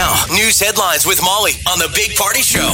Now, 0.00 0.24
news 0.30 0.58
headlines 0.58 1.04
with 1.04 1.22
Molly 1.22 1.52
on 1.68 1.78
the 1.78 1.92
Big 1.94 2.16
Party 2.16 2.40
Show. 2.40 2.72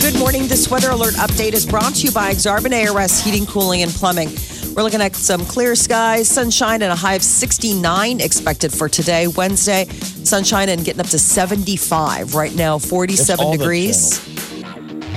Good 0.00 0.18
morning. 0.18 0.46
This 0.48 0.70
weather 0.70 0.88
alert 0.88 1.12
update 1.16 1.52
is 1.52 1.66
brought 1.66 1.96
to 1.96 2.06
you 2.06 2.10
by 2.10 2.32
Exarban 2.32 2.72
ARS 2.72 3.22
Heating, 3.22 3.44
Cooling, 3.44 3.82
and 3.82 3.92
Plumbing. 3.92 4.30
We're 4.74 4.84
looking 4.84 5.02
at 5.02 5.14
some 5.14 5.44
clear 5.44 5.74
skies, 5.74 6.28
sunshine, 6.28 6.80
and 6.80 6.90
a 6.90 6.96
high 6.96 7.12
of 7.12 7.22
69 7.22 8.22
expected 8.22 8.72
for 8.72 8.88
today, 8.88 9.26
Wednesday. 9.26 9.84
Sunshine 9.84 10.70
and 10.70 10.82
getting 10.82 11.00
up 11.00 11.08
to 11.08 11.18
75. 11.18 12.34
Right 12.34 12.54
now, 12.54 12.78
47 12.78 13.50
degrees. 13.50 14.18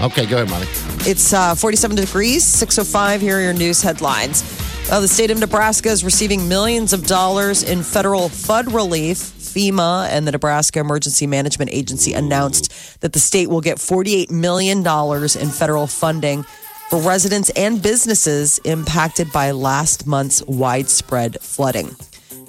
Okay, 0.02 0.26
go 0.26 0.42
ahead, 0.42 0.50
Molly. 0.50 0.68
It's 1.10 1.32
uh, 1.32 1.56
47 1.56 1.96
degrees, 1.96 2.44
605. 2.44 3.22
Here 3.22 3.38
are 3.38 3.42
your 3.42 3.54
news 3.54 3.82
headlines. 3.82 4.44
Uh, 4.92 5.00
the 5.00 5.08
state 5.08 5.32
of 5.32 5.40
Nebraska 5.40 5.90
is 5.90 6.04
receiving 6.04 6.48
millions 6.48 6.94
of 6.94 7.08
dollars 7.08 7.64
in 7.64 7.82
federal 7.82 8.30
flood 8.30 8.72
relief. 8.72 9.18
FEMA 9.18 10.08
and 10.10 10.28
the 10.28 10.32
Nebraska 10.32 10.80
Emergency 10.80 11.26
Management 11.26 11.72
Agency 11.74 12.14
announced 12.14 13.00
that 13.02 13.14
the 13.14 13.20
state 13.20 13.50
will 13.50 13.62
get 13.62 13.78
$48 13.78 14.30
million 14.30 14.80
in 14.80 15.50
federal 15.50 15.88
funding 15.88 16.44
for 16.90 17.00
residents 17.00 17.50
and 17.52 17.82
businesses 17.82 18.60
impacted 18.60 19.32
by 19.32 19.52
last 19.52 20.06
month's 20.06 20.44
widespread 20.44 21.40
flooding. 21.42 21.96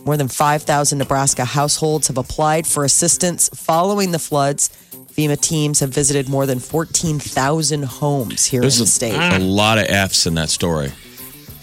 More 0.04 0.16
than 0.16 0.28
5,000 0.28 0.98
Nebraska 0.98 1.44
households 1.44 2.08
have 2.08 2.18
applied 2.18 2.66
for 2.66 2.84
assistance 2.84 3.48
following 3.54 4.10
the 4.10 4.18
floods. 4.18 4.68
FEMA 5.16 5.40
teams 5.40 5.80
have 5.80 5.90
visited 5.90 6.28
more 6.28 6.44
than 6.44 6.58
14,000 6.58 7.84
homes 7.84 8.44
here 8.44 8.60
There's 8.60 8.78
in 8.78 8.84
the 8.84 8.90
state. 8.90 9.14
a 9.14 9.38
lot 9.38 9.78
of 9.78 9.86
F's 9.88 10.26
in 10.26 10.34
that 10.34 10.50
story. 10.50 10.92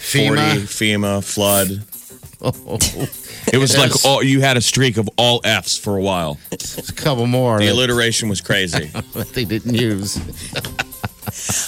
40, 0.03 0.41
FEMA. 0.41 0.57
FEMA, 0.63 1.23
flood. 1.23 1.83
Oh. 2.45 2.77
It 3.53 3.57
was 3.57 3.77
like 3.77 4.03
all 4.03 4.21
you 4.21 4.41
had 4.41 4.57
a 4.57 4.61
streak 4.61 4.97
of 4.97 5.09
all 5.15 5.39
F's 5.45 5.77
for 5.77 5.95
a 5.95 6.01
while. 6.01 6.37
There's 6.49 6.89
a 6.89 6.93
couple 6.93 7.25
more 7.25 7.57
The 7.57 7.69
alliteration 7.69 8.27
was 8.27 8.41
crazy. 8.41 8.91
they 9.33 9.45
didn't 9.45 9.75
use. 9.75 10.19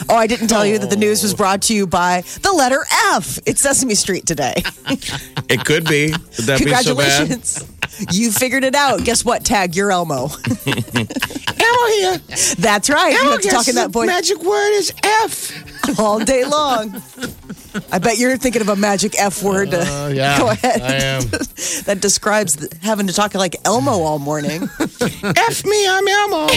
Oh, 0.09 0.16
I 0.16 0.28
didn't 0.28 0.47
tell 0.47 0.66
you 0.66 0.78
that 0.80 0.89
the 0.89 0.95
news 0.95 1.23
was 1.23 1.33
oh. 1.33 1.38
brought 1.38 1.63
to 1.63 1.73
you 1.73 1.88
by 1.88 2.22
the 2.44 2.52
letter 2.52 2.86
F. 3.13 3.39
It's 3.47 3.61
Sesame 3.61 3.95
Street 3.95 4.25
today. 4.25 4.53
it 5.50 5.66
could 5.66 5.86
be. 5.86 6.11
Would 6.11 6.45
that 6.45 6.59
be 6.59 6.72
so 6.72 6.95
bad? 6.95 7.28
Congratulations. 7.28 7.66
you 8.11 8.31
figured 8.31 8.63
it 8.63 8.75
out. 8.75 9.03
Guess 9.03 9.25
what? 9.25 9.44
Tag, 9.44 9.75
you're 9.75 9.91
Elmo. 9.91 10.28
Elmo 10.28 11.86
here. 11.88 12.17
That's 12.59 12.89
right. 12.89 13.13
you 13.13 13.31
have 13.31 13.41
to 13.41 13.50
talk 13.50 13.67
in 13.67 13.75
that 13.75 13.89
voice 13.91 14.08
Magic 14.08 14.44
word 14.44 14.72
is 14.73 14.94
F. 15.03 16.00
all 16.00 16.19
day 16.19 16.44
long. 16.44 17.02
I 17.92 18.00
bet 18.00 18.18
you're 18.18 18.38
thinking 18.38 18.62
of 18.62 18.70
a 18.70 18.76
magic 18.76 19.20
F 19.20 19.44
word. 19.44 19.73
Uh, 19.73 20.09
yeah, 20.14 20.38
Go 20.38 20.50
ahead. 20.50 20.81
I 20.81 20.95
am. 20.95 21.22
that 21.86 22.00
describes 22.02 22.58
having 22.81 23.08
to 23.08 23.14
talk 23.14 23.34
like 23.34 23.56
Elmo 23.66 23.92
all 23.92 24.20
morning. 24.20 24.64
F 24.80 25.66
me, 25.66 25.88
I'm 25.88 26.08
Elmo. 26.08 26.48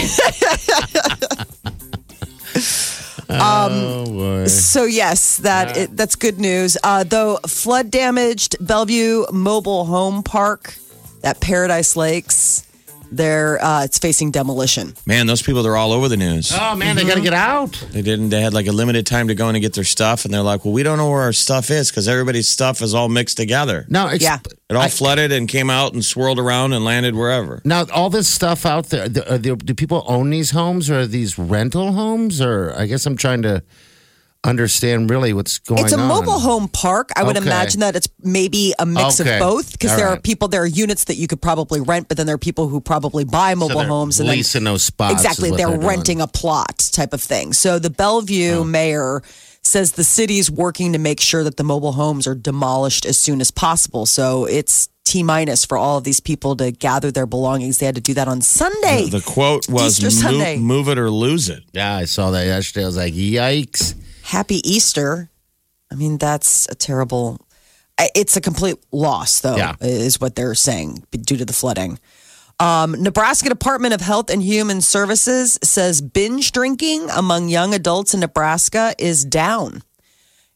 oh. 3.29 4.45
So 4.47 4.85
yes, 4.85 5.37
that 5.37 5.77
it, 5.77 5.97
that's 5.97 6.15
good 6.15 6.39
news. 6.39 6.77
Uh, 6.83 7.03
though 7.03 7.37
flood 7.47 7.91
damaged 7.91 8.55
Bellevue 8.65 9.25
Mobile 9.31 9.85
Home 9.85 10.23
Park, 10.23 10.75
that 11.21 11.39
Paradise 11.41 11.95
Lakes, 11.95 12.65
there 13.11 13.63
uh, 13.63 13.83
it's 13.83 13.97
facing 13.99 14.31
demolition. 14.31 14.93
Man, 15.05 15.27
those 15.27 15.41
people 15.41 15.63
they're 15.63 15.75
all 15.75 15.91
over 15.91 16.07
the 16.07 16.17
news. 16.17 16.51
Oh 16.53 16.75
man, 16.75 16.95
they 16.95 17.03
got 17.05 17.15
to 17.15 17.21
get 17.21 17.33
out. 17.33 17.71
They 17.91 18.01
didn't. 18.01 18.29
They 18.29 18.41
had 18.41 18.53
like 18.53 18.67
a 18.67 18.71
limited 18.71 19.05
time 19.05 19.27
to 19.29 19.35
go 19.35 19.49
in 19.49 19.55
and 19.55 19.61
get 19.61 19.73
their 19.73 19.83
stuff, 19.83 20.25
and 20.25 20.33
they're 20.33 20.41
like, 20.41 20.63
"Well, 20.65 20.73
we 20.73 20.83
don't 20.83 20.97
know 20.97 21.09
where 21.09 21.21
our 21.21 21.33
stuff 21.33 21.69
is 21.71 21.89
because 21.89 22.07
everybody's 22.07 22.47
stuff 22.47 22.81
is 22.81 22.93
all 22.93 23.09
mixed 23.09 23.37
together. 23.37 23.85
No, 23.89 24.07
it's, 24.07 24.23
Yeah. 24.23 24.39
It 24.69 24.75
all 24.75 24.83
I- 24.83 24.89
flooded 24.89 25.31
and 25.31 25.47
came 25.47 25.69
out 25.69 25.93
and 25.93 26.03
swirled 26.05 26.39
around 26.39 26.73
and 26.73 26.85
landed 26.85 27.15
wherever." 27.15 27.61
Now, 27.65 27.85
all 27.93 28.09
this 28.09 28.27
stuff 28.27 28.65
out 28.65 28.87
there, 28.89 29.09
do, 29.09 29.21
are 29.29 29.37
the- 29.37 29.55
do 29.55 29.73
people 29.73 30.03
own 30.07 30.29
these 30.29 30.51
homes 30.51 30.89
or 30.89 30.99
are 30.99 31.07
these 31.07 31.37
rental 31.39 31.93
homes? 31.93 32.39
Or 32.41 32.73
I 32.77 32.85
guess 32.85 33.05
I'm 33.05 33.17
trying 33.17 33.41
to 33.43 33.63
understand 34.45 35.09
really 35.09 35.33
what's 35.33 35.59
going 35.59 35.79
on. 35.79 35.85
It's 35.85 35.93
a 35.93 35.97
mobile 35.97 36.39
home 36.39 36.69
park. 36.69 37.09
I 37.15 37.23
would 37.23 37.35
Okay. 37.37 37.45
imagine 37.45 37.81
that 37.81 37.95
it's 37.95 38.07
maybe 38.23 38.73
a 38.79 38.85
mix 38.85 39.19
Okay. 39.19 39.35
of 39.35 39.39
both 39.39 39.71
because 39.73 39.91
All 39.91 39.97
there 39.97 40.07
are 40.07 40.17
people, 40.19 40.47
there 40.47 40.61
are 40.61 40.65
units 40.67 41.05
that 41.05 41.15
you 41.17 41.27
could 41.27 41.41
probably 41.41 41.81
rent, 41.81 42.07
but 42.07 42.15
then 42.17 42.25
there 42.25 42.35
are 42.35 42.39
people 42.39 42.69
who 42.69 42.79
probably 42.79 43.25
buy 43.25 43.53
mobile 43.55 43.79
they're 43.79 43.87
homes 43.87 44.19
and 44.19 44.29
then 44.29 44.37
leasing 44.37 44.63
those 44.63 44.83
spots. 44.83 45.15
is 45.15 45.21
Exactly. 45.25 45.51
what 45.51 45.57
They're, 45.57 45.67
doing. 45.67 45.81
renting 45.85 46.21
a 46.21 46.27
plot 46.27 46.89
type 46.93 47.13
of 47.13 47.21
thing. 47.21 47.51
So 47.53 47.79
the 47.79 47.89
Bellevue 47.89 48.59
oh. 48.59 48.63
mayor 48.63 49.21
says 49.61 49.91
the 49.93 50.05
city's 50.05 50.49
working 50.49 50.93
to 50.93 50.99
make 50.99 51.19
sure 51.19 51.43
that 51.43 51.57
the 51.57 51.63
mobile 51.65 51.91
homes 51.91 52.25
are 52.25 52.35
demolished 52.35 53.05
as 53.05 53.17
soon 53.17 53.41
as 53.41 53.51
possible. 53.51 54.05
So 54.05 54.45
it's 54.45 54.87
T 55.03 55.21
minus 55.21 55.65
for 55.65 55.77
all 55.77 55.97
of 55.97 56.05
these 56.05 56.19
people 56.21 56.55
to 56.57 56.71
gather 56.71 57.11
their 57.11 57.25
belongings. 57.25 57.79
They 57.79 57.87
had 57.87 57.95
to 57.95 58.01
do 58.01 58.13
that 58.13 58.27
on 58.29 58.39
Sunday. 58.41 59.09
The 59.09 59.19
quote 59.21 59.67
was, 59.67 59.97
Easter 59.99 60.11
Sunday. 60.11 60.55
move, 60.57 60.85
"Move 60.85 60.89
it 60.89 60.97
or 60.99 61.09
lose 61.11 61.49
it." 61.49 61.63
Yeah, 61.73 61.95
I 61.97 62.05
saw 62.05 62.31
that 62.31 62.45
yesterday. 62.45 62.83
I 62.83 62.87
was 62.87 62.95
like, 62.95 63.13
yikes. 63.15 63.95
Happy 64.29 64.61
Easter. 64.69 65.29
I 65.91 65.95
mean, 65.95 66.17
that's 66.19 66.67
a 66.69 66.75
terrible. 66.75 67.39
It's 68.15 68.37
a 68.37 68.41
complete 68.41 68.77
loss, 68.91 69.41
though, 69.41 69.57
Yeah. 69.57 69.73
is 69.81 70.21
what 70.21 70.35
they're 70.35 70.55
saying 70.55 71.03
due 71.11 71.35
to 71.37 71.45
the 71.45 71.53
flooding. 71.53 71.99
Um, 72.59 72.91
Nebraska 73.01 73.49
Department 73.49 73.93
of 73.93 74.01
Health 74.01 74.29
and 74.29 74.43
Human 74.43 74.81
Services 74.81 75.57
says 75.63 75.99
binge 76.01 76.51
drinking 76.51 77.09
among 77.09 77.49
young 77.49 77.73
adults 77.73 78.13
in 78.13 78.19
Nebraska 78.19 78.93
is 78.99 79.25
down. 79.25 79.81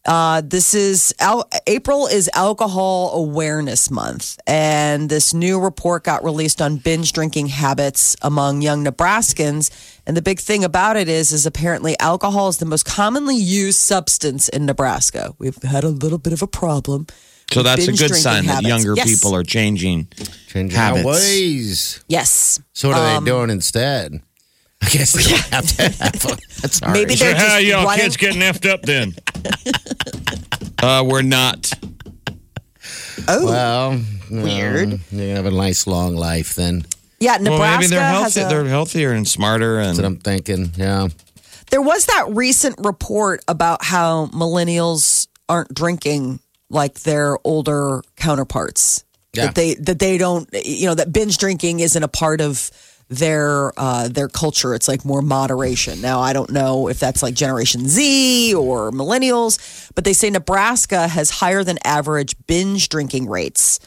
Uh, 0.06 0.42
this 0.46 0.74
is 0.74 1.14
al- 1.20 1.50
April 1.66 2.08
is 2.08 2.30
Alcohol 2.34 3.12
Awareness 3.16 3.90
Month, 3.90 4.38
and 4.46 5.10
this 5.10 5.34
new 5.34 5.60
report 5.60 6.04
got 6.04 6.24
released 6.26 6.62
on 6.62 6.76
binge 6.76 7.14
drinking 7.14 7.48
habits 7.48 8.16
among 8.22 8.62
young 8.62 8.84
Nebraskans. 8.84 9.70
And 10.06 10.18
the 10.18 10.22
big 10.22 10.40
thing 10.40 10.64
about 10.66 10.98
it 10.98 11.08
is, 11.08 11.32
is 11.32 11.46
apparently 11.46 11.98
alcohol 12.00 12.50
is 12.50 12.58
the 12.58 12.66
most 12.66 12.84
commonly 12.86 13.38
used 13.38 13.80
substance 13.80 14.50
in 14.50 14.66
Nebraska. 14.66 15.34
We've 15.40 15.56
had 15.64 15.84
a 15.86 15.90
little 15.90 16.18
bit 16.18 16.34
of 16.34 16.42
a 16.42 16.48
problem. 16.48 17.08
So 17.52 17.60
with 17.60 17.66
that's 17.68 17.84
a 17.84 17.88
binge 17.88 18.00
good 18.00 18.08
drinking 18.08 18.22
sign 18.24 18.46
that 18.48 18.52
habits. 18.64 18.68
younger 18.68 18.94
Yes. 18.98 19.08
people 19.10 19.36
are 19.36 19.44
changing 19.44 20.08
Changing 20.48 20.76
habits. 20.78 21.06
our 21.06 21.12
ways. 21.14 22.04
Yes. 22.08 22.60
So 22.74 22.90
what 22.90 22.98
are 22.98 23.18
Um, 23.18 23.24
they 23.24 23.32
doing 23.32 23.50
instead? 23.50 24.20
I 24.82 24.90
guess 24.90 25.14
they 25.14 25.24
don't 25.24 25.40
have 25.54 25.68
to 25.78 25.84
have 26.04 26.20
them. 26.20 26.38
That's 26.62 26.82
all 26.84 26.90
Maybe 26.92 27.12
right. 27.12 27.20
they're 27.20 27.34
just 27.34 27.86
running- 27.86 28.12
getting 28.18 28.42
effed 28.42 28.70
up 28.70 28.82
then? 28.82 29.16
uh, 30.84 31.04
we're 31.08 31.22
not. 31.22 31.72
Oh, 33.28 33.46
Well, 33.46 34.02
no, 34.30 34.44
Weird. 34.44 34.90
You're 34.90 35.00
gonna 35.12 35.36
have 35.36 35.46
a 35.46 35.52
nice 35.52 35.88
long 35.88 36.16
life 36.16 36.56
then. 36.56 36.86
Yeah. 37.24 37.38
Nebraska 37.38 37.60
well, 37.60 37.78
maybe 37.80 37.88
they're 37.88 38.02
has 38.02 38.36
healthy. 38.36 38.42
a, 38.42 38.50
They're 38.50 38.66
healthier 38.70 39.12
and 39.12 39.28
smarter, 39.28 39.80
and 39.80 39.90
That's 39.90 39.98
what 40.00 40.06
I'm 40.06 40.18
thinking. 40.18 40.72
Yeah. 40.76 41.08
There 41.70 41.82
was 41.82 42.06
that 42.06 42.26
recent 42.30 42.76
report 42.84 43.44
about 43.48 43.84
how 43.84 44.28
millennials 44.28 45.28
aren't 45.50 45.74
drinking 45.74 46.40
like 46.70 47.00
their 47.02 47.38
older 47.44 48.02
counterparts. 48.16 49.04
Yeah. 49.34 49.46
That 49.48 49.56
they 49.56 49.74
that 49.76 50.00
they 50.00 50.18
don't 50.18 50.48
you 50.54 50.86
know 50.88 50.96
that 50.96 51.12
binge 51.12 51.38
drinking 51.38 51.80
isn't 51.80 52.04
a 52.04 52.08
part 52.08 52.42
of 52.42 52.70
their 53.10 53.72
uh, 53.78 54.08
their 54.08 54.28
culture. 54.28 54.74
It's 54.76 54.88
like 54.88 55.06
more 55.06 55.22
moderation. 55.22 56.02
Now 56.02 56.20
I 56.20 56.34
don't 56.34 56.50
know 56.52 56.88
if 56.88 57.00
that's 57.00 57.24
like 57.24 57.34
Generation 57.36 57.88
Z 57.88 58.54
or 58.56 58.92
millennials, 58.92 59.92
but 59.96 60.04
they 60.04 60.14
say 60.14 60.30
Nebraska 60.30 61.08
has 61.08 61.30
higher 61.30 61.64
than 61.64 61.78
average 61.84 62.36
binge 62.48 62.90
drinking 62.90 63.30
rates 63.30 63.80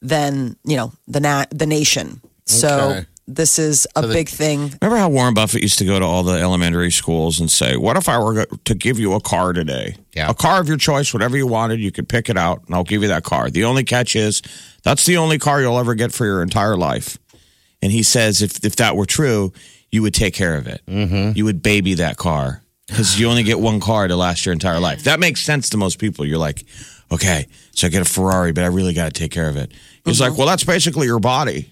than 0.00 0.56
you 0.64 0.76
know 0.76 0.92
the 1.08 1.20
na- 1.20 1.46
the 1.50 1.66
nation. 1.66 2.20
So 2.46 2.68
Okay. 2.90 3.06
this 3.28 3.58
is 3.58 3.86
a 3.96 4.02
big 4.06 4.28
thing. 4.28 4.74
Remember 4.82 4.96
how 4.96 5.08
Warren 5.08 5.34
Buffett 5.34 5.62
used 5.62 5.78
to 5.78 5.84
go 5.84 5.98
to 5.98 6.04
all 6.04 6.22
the 6.22 6.38
elementary 6.40 6.90
schools 6.90 7.40
and 7.40 7.50
say, 7.50 7.76
What 7.76 7.96
if 7.96 8.08
I 8.08 8.18
were 8.18 8.46
to 8.46 8.74
give 8.74 8.98
you 8.98 9.14
a 9.14 9.20
car 9.20 9.52
today? 9.52 9.96
Yeah. 10.14 10.30
A 10.30 10.34
car 10.34 10.60
of 10.60 10.68
your 10.68 10.76
choice, 10.76 11.12
whatever 11.12 11.36
you 11.36 11.46
wanted, 11.46 11.80
you 11.80 11.92
could 11.92 12.08
pick 12.08 12.28
it 12.28 12.36
out 12.36 12.62
and 12.66 12.74
I'll 12.74 12.84
give 12.84 13.02
you 13.02 13.08
that 13.08 13.24
car. 13.24 13.48
The 13.50 13.64
only 13.64 13.84
catch 13.84 14.16
is 14.16 14.42
that's 14.82 15.06
the 15.06 15.16
only 15.18 15.38
car 15.38 15.60
you'll 15.62 15.78
ever 15.78 15.94
get 15.94 16.12
for 16.12 16.24
your 16.26 16.42
entire 16.42 16.76
life. 16.76 17.16
And 17.80 17.90
he 17.92 18.02
says, 18.02 18.42
if, 18.42 18.64
if 18.64 18.76
that 18.76 18.96
were 18.96 19.06
true, 19.06 19.52
you 19.90 20.02
would 20.02 20.14
take 20.14 20.34
care 20.34 20.56
of 20.56 20.66
it. 20.66 20.82
Mm-hmm. 20.86 21.36
You 21.36 21.44
would 21.44 21.62
baby 21.62 21.94
that 21.94 22.16
car 22.16 22.62
because 22.88 23.18
you 23.18 23.28
only 23.28 23.42
get 23.42 23.58
one 23.60 23.80
car 23.80 24.06
to 24.08 24.16
last 24.16 24.44
your 24.46 24.52
entire 24.52 24.78
life. 24.80 25.04
That 25.04 25.18
makes 25.20 25.40
sense 25.40 25.70
to 25.70 25.76
most 25.76 25.98
people. 25.98 26.24
You're 26.24 26.38
like, 26.38 26.64
okay, 27.10 27.46
so 27.72 27.86
I 27.86 27.90
get 27.90 28.02
a 28.02 28.04
Ferrari, 28.04 28.52
but 28.52 28.64
I 28.64 28.68
really 28.68 28.94
got 28.94 29.12
to 29.12 29.18
take 29.20 29.32
care 29.32 29.48
of 29.48 29.56
it. 29.56 29.72
He's 30.04 30.20
like, 30.20 30.36
well, 30.36 30.46
that's 30.46 30.64
basically 30.64 31.06
your 31.06 31.20
body. 31.20 31.71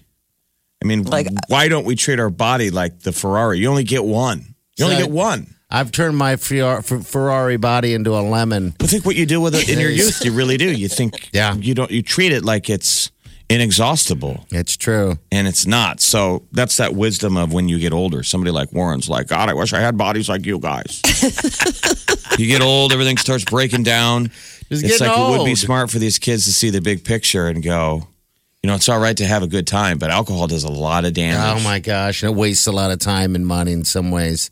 I 0.83 0.87
mean, 0.87 1.03
Like- 1.03 1.27
uh, 1.27 1.31
why 1.47 1.67
don't 1.67 1.85
we 1.85 1.95
treat 1.95 2.19
our 2.19 2.29
body 2.29 2.69
like 2.71 3.01
the 3.01 3.11
Ferrari? 3.11 3.59
You 3.59 3.69
only 3.69 3.83
get 3.83 4.03
one. 4.03 4.55
You 4.77 4.85
only 4.85 4.97
So- 4.97 5.03
get 5.03 5.11
one. 5.11 5.55
I've 5.73 5.91
turned 5.91 6.17
my 6.17 6.35
Fer- 6.35 6.81
Fer- 6.81 6.99
Ferrari 6.99 7.55
body 7.55 7.93
into 7.93 8.13
a 8.17 8.19
lemon. 8.21 8.73
I 8.81 8.87
think 8.87 9.05
what 9.05 9.15
you 9.15 9.25
do 9.25 9.39
with 9.39 9.55
it 9.55 9.69
in 9.69 9.79
your 9.79 9.89
youth, 9.91 10.25
you 10.25 10.33
really 10.33 10.57
do. 10.57 10.69
You 10.69 10.89
think, 10.89 11.29
Yeah. 11.33 11.55
you 11.55 11.73
don't. 11.73 11.89
You 11.89 12.01
treat 12.01 12.33
it 12.33 12.43
like 12.43 12.69
it's 12.69 13.09
inexhaustible, 13.49 14.45
It's 14.51 14.75
true. 14.75 15.17
and 15.31 15.47
it's 15.47 15.65
not. 15.65 16.01
So 16.01 16.43
that's 16.51 16.77
that 16.77 16.95
wisdom 16.95 17.37
of 17.37 17.53
when 17.53 17.69
you 17.69 17.79
get 17.79 17.93
older. 17.93 18.23
Somebody 18.23 18.51
like 18.51 18.73
Warren's 18.73 19.07
like, 19.07 19.27
God, 19.27 19.49
I 19.49 19.53
wish 19.53 19.71
I 19.73 19.79
had 19.79 19.97
bodies 19.97 20.27
like 20.27 20.45
you 20.45 20.57
guys. 20.59 21.01
you 22.37 22.47
get 22.47 22.61
old, 22.61 22.91
everything 22.91 23.17
starts 23.17 23.43
breaking 23.45 23.83
down. 23.83 24.31
Just 24.69 24.83
it's 24.83 24.99
like 25.01 25.11
it 25.17 25.29
would 25.37 25.45
be 25.45 25.55
smart 25.55 25.89
for 25.89 25.99
these 25.99 26.17
kids 26.17 26.45
to 26.45 26.53
see 26.53 26.69
the 26.69 26.81
big 26.81 27.03
picture 27.03 27.47
and 27.47 27.61
go, 27.61 28.07
you 28.63 28.67
know, 28.67 28.75
it's 28.75 28.87
all 28.89 28.99
right 28.99 29.17
to 29.17 29.25
have 29.25 29.41
a 29.41 29.47
good 29.47 29.65
time, 29.65 29.97
but 29.97 30.11
alcohol 30.11 30.45
does 30.47 30.63
a 30.63 30.71
lot 30.71 31.03
of 31.05 31.13
damage. 31.13 31.61
Oh 31.61 31.63
my 31.63 31.79
gosh, 31.79 32.21
and 32.23 32.31
it 32.31 32.35
wastes 32.37 32.67
a 32.67 32.71
lot 32.71 32.91
of 32.91 32.99
time 32.99 33.33
and 33.35 33.45
money 33.45 33.71
in 33.71 33.83
some 33.85 34.11
ways, 34.11 34.51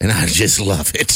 and 0.00 0.10
I 0.10 0.26
just 0.26 0.58
love 0.60 0.90
it. 0.96 1.08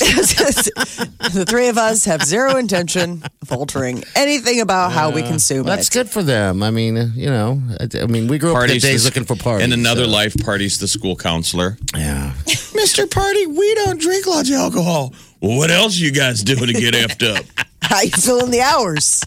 the 1.33 1.45
three 1.49 1.67
of 1.69 1.77
us 1.79 2.05
have 2.05 2.23
zero 2.23 2.55
intention 2.57 3.25
of 3.43 3.51
altering 3.53 4.05
anything 4.15 4.61
about 4.61 4.93
how 4.93 5.11
we 5.11 5.23
consume 5.23 5.65
Well, 5.65 5.75
that's 5.77 5.89
it. 5.89 5.93
good 5.95 6.09
for 6.09 6.23
them. 6.23 6.63
I 6.63 6.71
mean, 6.71 6.97
uh, 6.97 7.09
you 7.13 7.27
know, 7.27 7.61
I, 7.81 8.03
I 8.03 8.07
mean, 8.07 8.29
we 8.29 8.39
grew 8.39 8.55
up 8.55 8.69
the 8.69 8.79
days 8.79 9.03
the- 9.03 9.09
looking 9.09 9.25
for 9.25 9.35
parties. 9.35 9.67
In 9.67 9.73
another 9.73 10.05
so- 10.05 10.11
life, 10.11 10.37
parties 10.45 10.79
the 10.79 10.87
school 10.89 11.17
counselor. 11.17 11.77
yeah. 11.97 12.35
Mr. 12.47 13.11
Party, 13.11 13.47
we 13.49 13.75
don't 13.75 14.01
drink 14.01 14.29
lots 14.29 14.49
of 14.49 14.55
alcohol. 14.55 15.13
Well, 15.41 15.57
what 15.59 15.73
else 15.73 15.97
you 15.99 16.13
guys 16.13 16.45
doing 16.45 16.69
to 16.69 16.73
get 16.73 16.95
effed 16.95 17.29
up? 17.37 17.45
How 17.83 18.01
you 18.03 18.11
fill 18.11 18.45
in 18.45 18.53
the 18.53 18.61
hours? 18.61 19.25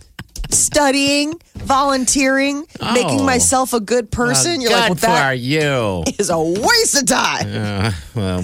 Studying, 0.52 1.34
volunteering, 1.56 2.66
making 2.94 3.22
Oh. 3.22 3.24
myself 3.26 3.74
a 3.74 3.80
good 3.80 4.12
person. 4.12 4.62
You're 4.62 4.72
like, 4.72 4.90
well, 4.90 4.96
that 4.96 5.40
you. 5.40 6.04
is 6.20 6.30
a 6.30 6.40
waste 6.40 7.02
of 7.02 7.06
time. 7.08 7.48
Uh, 7.62 7.92
well, 8.16 8.44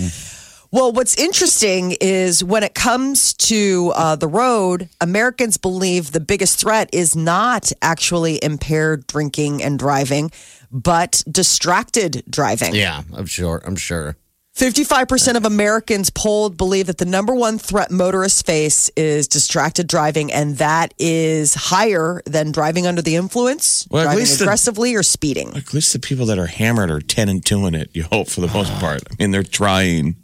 Well, 0.72 0.92
what's 0.92 1.16
interesting 1.18 1.96
is 2.02 2.44
when 2.44 2.62
it 2.64 2.74
comes 2.76 3.34
to 3.36 3.94
uh, 3.96 4.16
the 4.18 4.28
road, 4.28 4.90
Americans 5.00 5.56
believe 5.58 6.12
the 6.12 6.20
biggest 6.20 6.60
threat 6.60 6.90
is 6.92 7.16
not 7.16 7.72
actually 7.82 8.44
impaired 8.44 9.08
drinking 9.08 9.64
and 9.64 9.80
driving, 9.80 10.30
but 10.72 11.24
distracted 11.32 12.24
driving. 12.30 12.76
yeah, 12.76 13.04
I'm 13.16 13.26
sure. 13.26 13.62
I'm 13.66 13.78
sure. 13.78 14.18
55% 14.58 15.36
of 15.36 15.46
Americans 15.46 16.10
polled 16.10 16.58
believe 16.58 16.88
that 16.88 16.98
the 16.98 17.06
number 17.06 17.36
one 17.36 17.60
threat 17.60 17.92
motorists 17.92 18.42
face 18.42 18.90
is 18.96 19.28
distracted 19.28 19.86
driving, 19.86 20.34
and 20.34 20.58
that 20.58 20.96
is 20.98 21.54
higher 21.54 22.24
than 22.26 22.52
driving 22.52 22.88
under 22.88 23.04
the 23.04 23.16
influence, 23.16 23.88
Well, 23.92 24.02
at 24.02 24.06
driving 24.06 24.20
least 24.22 24.40
the- 24.40 24.46
aggressively, 24.46 24.96
or 24.96 25.04
speeding. 25.04 25.56
At 25.56 25.76
least 25.76 25.94
the 25.94 26.00
people 26.00 26.26
that 26.26 26.40
are 26.40 26.48
hammered 26.48 26.90
are 26.90 27.00
10 27.02 27.30
and 27.30 27.46
2 27.46 27.68
in 27.68 27.76
it, 27.76 27.92
you 27.94 28.02
hope, 28.04 28.30
for 28.30 28.42
the 28.42 28.48
most 28.48 28.72
ah. 28.74 28.80
part. 28.80 29.04
I 29.12 29.16
mean, 29.20 29.30
they're 29.30 29.44
trying. 29.44 30.16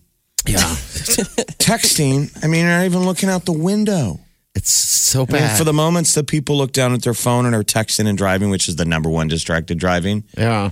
Yeah, 0.47 0.57
Texting, 0.57 2.35
I 2.44 2.47
mean, 2.47 2.62
you're 2.65 2.75
not 2.75 2.85
even 2.85 3.06
looking 3.06 3.30
out 3.30 3.45
the 3.45 3.53
window. 3.53 4.19
it's 4.56 4.71
so 4.71 5.21
I 5.21 5.31
mean, 5.31 5.41
bad. 5.41 5.57
for 5.59 5.63
the 5.63 5.74
moments 5.74 6.15
that 6.15 6.25
people 6.27 6.57
look 6.57 6.71
down 6.71 6.94
at 6.94 7.03
their 7.03 7.13
phone 7.13 7.45
and 7.45 7.53
are 7.53 7.63
texting 7.63 8.07
and 8.07 8.18
driving, 8.18 8.50
which 8.50 8.68
is 8.68 8.77
the 8.77 8.85
number 8.85 9.09
one 9.12 9.27
distracted 9.27 9.77
driving, 9.77 10.24
yeah, 10.35 10.71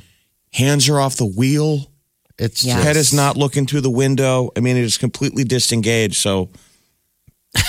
hands 0.52 0.90
are 0.90 1.00
off 1.00 1.16
the 1.18 1.26
wheel. 1.28 1.91
It's 2.38 2.64
Yeah. 2.64 2.76
just, 2.76 2.86
Head 2.88 2.98
is 2.98 3.14
not 3.14 3.38
looking 3.38 3.66
through 3.66 3.82
the 3.82 3.90
window. 3.90 4.52
I 4.56 4.60
mean, 4.60 4.78
it 4.78 4.84
is 4.84 4.98
completely 4.98 5.44
disengaged. 5.44 6.16
So 6.16 6.50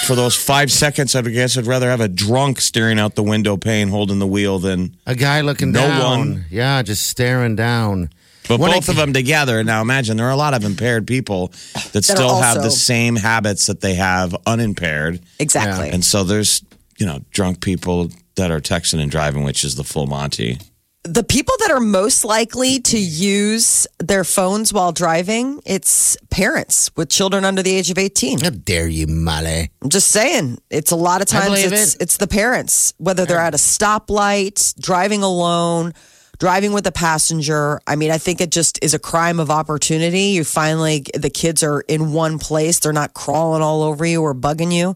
for 0.07 0.15
those 0.15 0.37
five 0.53 0.71
seconds, 0.71 1.15
I 1.15 1.23
guess 1.23 1.57
I'd 1.59 1.67
rather 1.67 1.91
have 1.91 2.01
a 2.01 2.09
drunk 2.09 2.61
staring 2.61 2.99
out 2.99 3.15
the 3.15 3.23
window, 3.23 3.57
pane 3.57 3.89
holding 3.89 4.19
the 4.19 4.27
wheel 4.27 4.59
than. 4.59 4.97
a 5.07 5.15
guy 5.15 5.41
looking 5.41 5.73
No 5.73 5.81
down. 5.81 6.19
one. 6.19 6.45
Yeah, 6.51 6.83
just 6.83 7.07
staring 7.09 7.57
down. 7.57 8.11
But 8.49 8.59
When 8.59 8.71
I- 8.71 8.75
both 8.75 8.89
of 8.89 8.97
them 8.97 9.13
together. 9.13 9.63
Now 9.63 9.81
imagine 9.83 10.17
there 10.17 10.27
are 10.27 10.31
a 10.33 10.37
lot 10.37 10.53
of 10.55 10.65
impaired 10.65 11.07
people 11.07 11.53
that 11.93 12.05
still 12.05 12.29
are 12.31 12.43
have 12.43 12.63
the 12.63 12.71
same 12.73 13.15
habits 13.17 13.67
that 13.67 13.81
they 13.81 13.95
have 13.95 14.35
unimpaired. 14.47 15.21
Exactly. 15.39 15.91
And 15.91 16.05
so 16.05 16.25
there's, 16.25 16.63
you 16.99 17.07
know, 17.07 17.21
drunk 17.31 17.61
people 17.61 18.11
that 18.37 18.51
are 18.51 18.61
texting 18.61 19.01
and 19.01 19.11
driving, 19.11 19.45
which 19.45 19.63
is 19.63 19.77
the 19.77 19.85
full 19.85 20.07
Monty. 20.09 20.59
The 21.05 21.25
people 21.25 21.55
that 21.61 21.71
are 21.71 21.81
most 21.81 22.25
likely 22.25 22.79
to 22.79 22.99
use 22.99 23.87
their 23.99 24.23
phones 24.23 24.73
while 24.73 24.93
driving, 24.93 25.61
it's 25.67 26.17
parents 26.31 26.91
with 26.97 27.09
children 27.09 27.45
under 27.45 27.63
the 27.63 27.75
age 27.75 27.91
of 27.91 27.99
18. 27.99 28.41
How 28.41 28.51
dare 28.51 28.87
you, 28.87 29.09
Molly? 29.09 29.71
I'm 29.83 29.89
just 29.89 30.09
saying, 30.09 30.59
it's 30.71 30.93
a 30.93 30.97
lot 30.97 31.21
of 31.21 31.27
times 31.27 31.65
it's 31.65 31.95
it. 31.97 32.03
it's 32.03 32.17
the 32.19 32.29
parents, 32.29 32.95
whether 32.99 33.27
they're 33.27 33.39
at 33.39 33.55
a 33.55 33.59
stoplight, 33.59 34.81
driving 34.81 35.25
alone, 35.25 35.93
driving 36.39 36.73
with 36.73 36.87
a 36.87 36.93
passenger. 36.93 37.81
I 37.87 37.97
mean, 37.97 38.13
I 38.13 38.19
think 38.19 38.41
it 38.41 38.53
just 38.53 38.79
is 38.83 38.95
a 38.95 38.99
crime 39.01 39.41
of 39.41 39.51
opportunity. 39.51 40.27
You 40.37 40.45
finally 40.45 41.05
the 41.15 41.31
kids 41.31 41.65
are 41.65 41.81
in 41.81 42.13
one 42.13 42.39
place; 42.39 42.79
they're 42.79 42.93
not 42.93 43.13
crawling 43.13 43.63
all 43.63 43.83
over 43.83 44.07
you 44.07 44.23
or 44.23 44.35
bugging 44.35 44.73
you. 44.73 44.95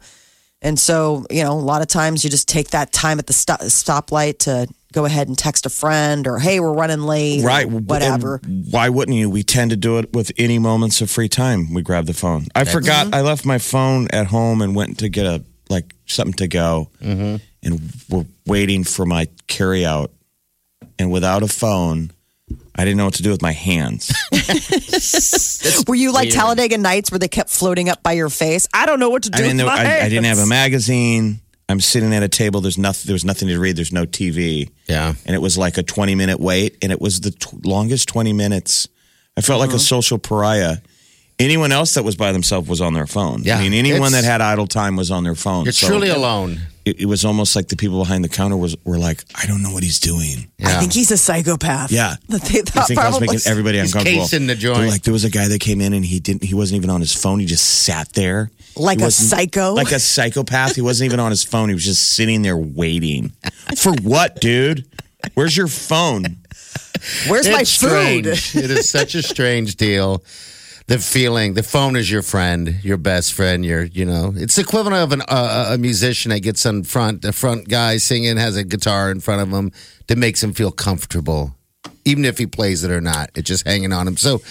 And 0.63 0.79
so, 0.79 1.27
you 1.31 1.45
know, 1.45 1.53
a 1.53 1.61
lot 1.61 1.83
of 1.83 1.89
times 1.89 2.25
you 2.25 2.31
just 2.31 2.49
take 2.49 2.71
that 2.71 2.93
time 2.93 3.19
at 3.19 3.27
the 3.27 3.33
stop, 3.33 3.61
stoplight 3.61 4.39
to 4.41 4.67
go 4.93 5.05
ahead 5.05 5.29
and 5.29 5.37
text 5.37 5.67
a 5.67 5.71
friend 5.71 6.27
or, 6.27 6.39
hey, 6.39 6.61
we're 6.61 6.73
running 6.73 7.03
late, 7.03 7.43
or 7.43 7.47
Right. 7.47 7.69
Whatever. 7.69 8.41
And 8.43 8.67
why 8.71 8.89
wouldn't 8.89 9.17
you? 9.17 9.29
We 9.29 9.43
tend 9.43 9.71
to 9.71 9.77
do 9.77 9.99
it 9.99 10.13
with 10.13 10.33
any 10.39 10.59
moments 10.59 11.01
of 11.01 11.11
free 11.11 11.29
time. 11.29 11.75
We 11.75 11.83
grab 11.83 12.07
the 12.07 12.15
phone. 12.15 12.47
I 12.55 12.65
forgot 12.65 13.13
I 13.15 13.21
left 13.23 13.45
my 13.45 13.59
phone 13.59 14.09
at 14.13 14.27
home 14.29 14.63
and 14.63 14.75
went 14.75 14.99
to 15.01 15.09
get 15.09 15.27
a 15.27 15.43
like 15.69 15.95
something 16.07 16.35
to 16.35 16.47
go, 16.49 16.89
Mm-hmm. 17.03 17.37
and 17.65 17.81
we're 18.09 18.25
waiting 18.47 18.85
for 18.85 19.05
my 19.05 19.27
carry 19.49 19.85
out. 19.85 20.13
And 20.99 21.11
without 21.11 21.43
a 21.43 21.49
phone, 21.49 22.13
I 22.77 22.85
didn't 22.85 22.99
know 22.99 23.07
what 23.07 23.15
to 23.15 23.23
do 23.23 23.31
with 23.31 23.43
my 23.43 23.53
hands. 23.53 24.13
Were 25.89 25.95
you 25.95 26.13
like 26.13 26.31
Talladega 26.31 26.79
Nights 26.79 27.11
where 27.11 27.19
they 27.19 27.29
kept 27.29 27.51
floating 27.51 27.89
up 27.89 28.03
by 28.03 28.13
your 28.13 28.29
face? 28.29 28.69
I 28.73 28.87
don't 28.87 29.01
know 29.01 29.11
what 29.11 29.25
to 29.25 29.31
do 29.31 29.43
I 29.43 29.47
mean, 29.49 29.57
with 29.57 29.67
there, 29.67 29.67
my 29.67 29.99
I, 30.01 30.05
I 30.05 30.09
didn't 30.09 30.25
have 30.27 30.39
a 30.39 30.47
magazine. 30.47 31.41
I'm 31.69 31.81
sitting 31.81 32.15
at 32.15 32.23
a 32.23 32.29
table. 32.29 32.61
There's 32.61 32.79
nothing. 32.79 33.07
There 33.09 33.15
was 33.15 33.25
nothing 33.25 33.49
to 33.49 33.59
read. 33.59 33.77
There's 33.77 33.93
no 33.93 34.07
TV. 34.07 34.71
Yeah. 34.89 35.15
and 35.27 35.35
it 35.35 35.41
was 35.43 35.59
like 35.59 35.79
a 35.79 35.83
20 35.83 36.15
minute 36.15 36.39
wait, 36.39 36.77
and 36.83 36.93
it 36.93 37.01
was 37.01 37.21
the 37.21 37.33
t- 37.33 37.57
longest 37.65 38.09
20 38.09 38.33
minutes. 38.33 38.89
I 39.37 39.41
felt 39.41 39.61
Uh-huh. 39.61 39.67
like 39.69 39.77
a 39.77 39.81
social 39.81 40.19
pariah. 40.19 40.77
Anyone 41.39 41.71
else 41.71 41.95
that 41.95 42.03
was 42.05 42.17
by 42.17 42.33
themselves 42.33 42.67
was 42.67 42.81
on 42.81 42.95
their 42.95 43.07
phone. 43.07 43.43
Yeah, 43.43 43.59
I 43.59 43.61
mean, 43.61 43.75
anyone 43.75 44.13
that 44.13 44.25
had 44.25 44.41
idle 44.41 44.67
time 44.67 44.97
was 44.97 45.11
on 45.11 45.23
their 45.23 45.35
phone. 45.35 45.65
You're 45.65 45.73
So 45.73 45.89
truly 45.89 46.09
alone. 46.09 46.61
It, 46.87 47.01
it 47.01 47.07
was 47.07 47.27
almost 47.27 47.55
like 47.55 47.69
the 47.69 47.77
people 47.77 47.99
behind 47.99 48.25
the 48.25 48.29
counter 48.31 48.57
was 48.57 48.75
were 48.85 48.97
like, 48.97 49.23
I 49.35 49.45
don't 49.45 49.61
know 49.63 49.71
what 49.73 49.83
he's 49.83 50.01
doing. 50.01 50.47
I 50.65 50.79
think 50.81 50.95
he's 50.95 51.11
a 51.11 51.19
psychopath. 51.19 51.91
Yeah. 51.93 52.15
That 52.29 52.41
they 52.43 52.61
I 52.61 52.85
think 52.87 52.99
I 53.01 53.09
was 53.11 53.21
making 53.21 53.41
everybody 53.45 53.79
He's 53.81 53.89
uncomfortable. 53.93 54.23
casing 54.23 54.47
the 54.47 54.55
joint. 54.55 54.79
They're 54.79 54.89
Like 54.89 55.03
there 55.03 55.13
was 55.13 55.25
a 55.25 55.31
guy 55.31 55.49
that 55.49 55.59
came 55.61 55.83
in 55.83 55.93
and 55.93 56.05
he 56.07 56.21
didn't. 56.21 56.43
He 56.45 56.55
wasn't 56.55 56.77
even 56.79 56.89
on 56.89 57.01
his 57.03 57.13
phone. 57.13 57.39
He 57.41 57.45
just 57.45 57.65
sat 57.83 58.15
there 58.15 58.51
Like 58.77 59.01
a 59.01 59.05
wasn't- 59.05 59.31
psycho? 59.31 59.75
like 59.75 59.93
a 59.93 59.99
psychopath. 60.01 60.75
He 60.77 60.83
wasn't 60.83 61.07
even 61.07 61.21
on 61.21 61.31
his 61.31 61.43
phone. 61.43 61.69
He 61.69 61.75
was 61.75 61.85
just 61.85 62.13
sitting 62.13 62.43
there 62.43 62.57
waiting. 62.57 63.33
For 63.77 63.93
what, 64.03 64.41
dude? 64.41 64.87
Where's 65.35 65.57
your 65.57 65.67
phone? 65.69 66.25
Where's 67.29 67.49
my 67.49 67.61
it's 67.61 67.77
food? 67.77 68.37
strange. 68.37 68.57
it 68.65 68.71
is 68.71 68.89
such 68.89 69.15
a 69.15 69.23
strange 69.23 69.77
deal. 69.77 70.23
The 70.89 70.99
feeling, 70.99 71.55
the 71.55 71.65
phone 71.65 71.97
is 71.97 72.09
your 72.09 72.23
friend, 72.23 72.77
your 72.85 72.97
best 72.97 73.33
friend. 73.35 73.65
Your, 73.65 73.83
you 73.85 74.05
know, 74.05 74.33
it's 74.37 74.55
the 74.55 74.63
equivalent 74.63 75.03
of 75.03 75.13
an, 75.13 75.23
uh, 75.29 75.71
a 75.75 75.79
musician 75.79 76.31
that 76.31 76.41
gets 76.41 76.65
on 76.65 76.85
front, 76.85 77.23
the 77.23 77.33
front 77.33 77.69
guy 77.69 77.97
singing 77.97 78.37
has 78.37 78.57
a 78.57 78.63
guitar 78.63 79.11
in 79.11 79.19
front 79.19 79.43
of 79.43 79.49
him 79.49 79.73
that 80.07 80.17
makes 80.17 80.41
him 80.41 80.53
feel 80.53 80.71
comfortable, 80.71 81.57
even 82.05 82.25
if 82.25 82.39
he 82.39 82.47
plays 82.47 82.85
it 82.85 82.93
or 82.93 83.01
not. 83.01 83.31
It's 83.35 83.49
just 83.49 83.67
hanging 83.67 83.93
on 83.93 84.07
him. 84.07 84.17
So, 84.17 84.43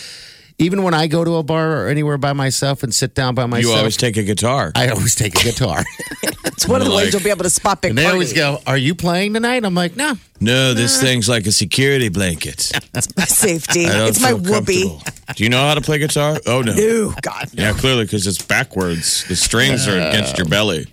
even 0.58 0.84
when 0.84 0.94
I 0.94 1.08
go 1.08 1.24
to 1.24 1.36
a 1.36 1.44
bar 1.44 1.84
or 1.84 1.88
anywhere 1.88 2.18
by 2.18 2.34
myself 2.34 2.84
and 2.84 2.94
sit 2.94 3.14
down 3.14 3.36
by 3.36 3.46
myself, 3.46 3.74
You 3.74 3.78
always 3.78 3.98
take 3.98 4.18
a 4.18 4.24
guitar. 4.24 4.72
I 4.76 4.90
always 4.90 5.16
take 5.16 5.36
a 5.40 5.44
guitar, 5.44 5.84
It's 6.46 6.68
one 6.68 6.80
of 6.82 6.88
the 6.88 6.94
Like- 6.94 7.06
ways 7.06 7.14
you'll 7.14 7.24
be 7.24 7.30
able 7.30 7.44
to 7.44 7.50
spot 7.50 7.82
big 7.82 7.90
and 7.90 7.98
they 7.98 8.06
always 8.06 8.32
go, 8.32 8.60
"Are 8.66 8.78
you 8.78 8.96
playing 8.96 9.34
tonight?" 9.34 9.66
I'm 9.66 9.76
like, 9.76 9.96
"No." 9.98 10.14
no, 10.40 10.74
this 10.74 11.02
thing's 11.02 11.28
like 11.28 11.46
a 11.48 11.52
security 11.52 12.10
blanket. 12.10 12.72
It's 12.96 13.14
my 13.18 13.26
safety. 13.26 13.88
I 13.88 13.98
don't 13.98 14.08
It's 14.10 14.22
my 14.22 14.32
woobie. 14.32 15.36
Do 15.36 15.44
you 15.44 15.50
know 15.50 15.68
how 15.68 15.74
to 15.76 15.82
play 15.82 15.98
guitar? 15.98 16.40
Oh 16.46 16.62
no. 16.62 16.74
Ew, 16.74 17.14
God. 17.22 17.50
Yeah, 17.52 17.74
clearly 17.74 18.06
because 18.06 18.26
it's 18.26 18.42
backwards. 18.42 19.26
The 19.28 19.36
strings 19.36 19.86
are 19.88 19.98
against 19.98 20.38
your 20.38 20.48
belly. 20.48 20.86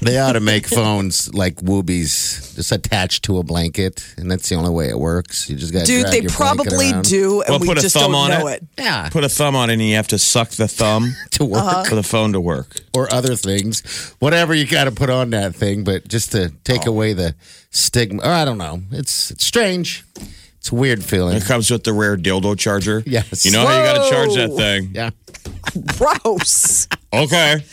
They 0.00 0.18
ought 0.18 0.32
to 0.34 0.40
make 0.40 0.66
phones 0.68 1.32
like 1.34 1.56
woobies, 1.56 2.54
just 2.54 2.70
attached 2.72 3.24
to 3.24 3.38
a 3.38 3.42
blanket, 3.42 4.04
and 4.18 4.30
that's 4.30 4.48
the 4.48 4.54
only 4.54 4.70
way 4.70 4.88
it 4.88 4.98
works. 4.98 5.48
You 5.50 5.56
just 5.56 5.72
got 5.72 5.86
Dude, 5.86 6.06
they 6.08 6.22
probably 6.22 6.92
do, 7.02 7.40
and 7.40 7.50
Well, 7.50 7.58
we 7.58 7.66
put 7.66 7.78
a 7.78 7.80
just 7.80 7.94
thumb 7.96 8.12
don't 8.12 8.30
on 8.32 8.38
know 8.40 8.46
it. 8.48 8.62
it. 8.62 8.68
Yeah, 8.82 9.08
Put 9.08 9.24
a 9.24 9.28
thumb 9.28 9.56
on 9.56 9.70
it, 9.70 9.74
and 9.74 9.82
you 9.82 9.96
have 9.96 10.08
to 10.08 10.18
suck 10.18 10.50
the 10.50 10.68
thumb 10.68 11.14
to 11.32 11.44
work 11.44 11.62
Uh-huh. 11.62 11.84
for 11.84 11.94
the 11.96 12.02
phone 12.02 12.32
to 12.34 12.40
work. 12.40 12.80
or 12.94 13.12
other 13.12 13.34
things, 13.34 14.14
whatever 14.20 14.54
you 14.54 14.66
got 14.66 14.84
to 14.84 14.92
put 14.92 15.10
on 15.10 15.30
that 15.30 15.54
thing, 15.56 15.82
but 15.84 16.06
just 16.06 16.32
to 16.32 16.52
take 16.64 16.86
away 16.86 17.12
the 17.14 17.34
stigma. 17.70 18.22
Or 18.22 18.30
I 18.30 18.44
don't 18.44 18.58
know. 18.58 18.82
It's 18.92 19.30
it's 19.32 19.44
strange. 19.44 20.04
It's 20.58 20.70
a 20.70 20.74
weird 20.76 21.02
feeling. 21.04 21.36
It 21.36 21.44
comes 21.44 21.70
with 21.70 21.82
the 21.84 21.92
rare 21.92 22.16
dildo 22.16 22.56
charger. 22.58 23.02
Yes. 23.06 23.44
You 23.44 23.50
know 23.52 23.66
how 23.66 23.76
you 23.78 23.84
got 23.84 24.04
to 24.04 24.10
charge 24.10 24.34
that 24.34 24.54
thing. 24.56 24.92
Yeah, 24.94 25.10
Gross. 25.98 26.88
Okay. 27.12 27.64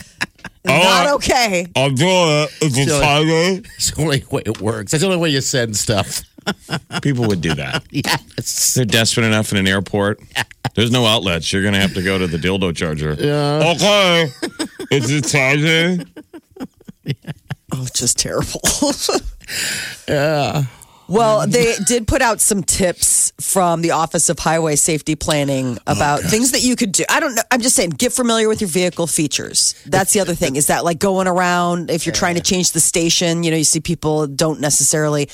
Oh, 0.68 0.70
not 0.82 1.06
Oh, 1.08 1.14
okay. 1.16 1.66
I'll 1.74 1.90
do 1.90 2.06
it. 2.06 2.50
It's 2.62 2.78
a 2.78 2.84
Silly. 2.84 2.98
Friday. 3.00 3.62
it's 3.76 3.90
the 3.90 4.02
only 4.02 4.24
way 4.30 4.42
it 4.46 4.60
works. 4.60 4.92
That's 4.92 5.02
the 5.02 5.08
only 5.08 5.18
way 5.20 5.30
you 5.30 5.40
send 5.40 5.76
stuff. 5.76 6.22
People 7.02 7.26
would 7.28 7.40
do 7.40 7.54
that. 7.54 7.84
Yes. 7.90 8.74
They're 8.74 8.84
desperate 8.84 9.24
enough 9.26 9.52
in 9.52 9.58
an 9.58 9.66
airport. 9.68 10.20
There's 10.74 10.90
no 10.90 11.04
outlets. 11.06 11.52
You're 11.52 11.62
going 11.62 11.74
to 11.74 11.80
have 11.80 11.94
to 11.94 12.02
go 12.02 12.18
to 12.18 12.26
the 12.26 12.36
dildo 12.38 12.74
charger. 12.74 13.14
Yeah. 13.18 13.72
Okay. 13.76 14.28
Is 14.90 15.10
it 15.10 15.26
charging? 15.26 16.06
Oh, 17.74 17.82
it's 17.84 17.98
just 17.98 18.18
terrible. 18.18 18.60
yeah. 20.06 20.64
Well, 21.12 21.46
they 21.46 21.74
did 21.86 22.08
put 22.08 22.22
out 22.22 22.40
some 22.40 22.62
tips 22.62 23.32
from 23.38 23.82
the 23.82 23.90
Office 23.90 24.30
of 24.30 24.38
Highway 24.38 24.76
Safety 24.76 25.14
Planning 25.14 25.78
about 25.86 26.20
things 26.20 26.52
that 26.52 26.62
you 26.62 26.74
could 26.74 26.92
do. 26.92 27.04
I 27.10 27.20
don't 27.20 27.34
know. 27.34 27.42
I'm 27.50 27.60
just 27.60 27.76
saying, 27.76 27.90
get 27.90 28.12
familiar 28.12 28.48
with 28.48 28.62
your 28.62 28.68
vehicle 28.68 29.06
features. 29.06 29.74
That's 29.84 30.14
the 30.14 30.20
other 30.20 30.34
thing. 30.34 30.56
Is 30.56 30.68
that 30.68 30.84
like 30.84 30.98
going 30.98 31.26
around 31.28 31.90
if 31.90 32.06
you're 32.06 32.14
trying 32.14 32.36
to 32.36 32.40
change 32.40 32.72
the 32.72 32.80
station? 32.80 33.42
You 33.42 33.50
know, 33.50 33.58
you 33.58 33.64
see 33.64 33.80
people 33.80 34.26
don't 34.26 34.60
necessarily 34.60 35.28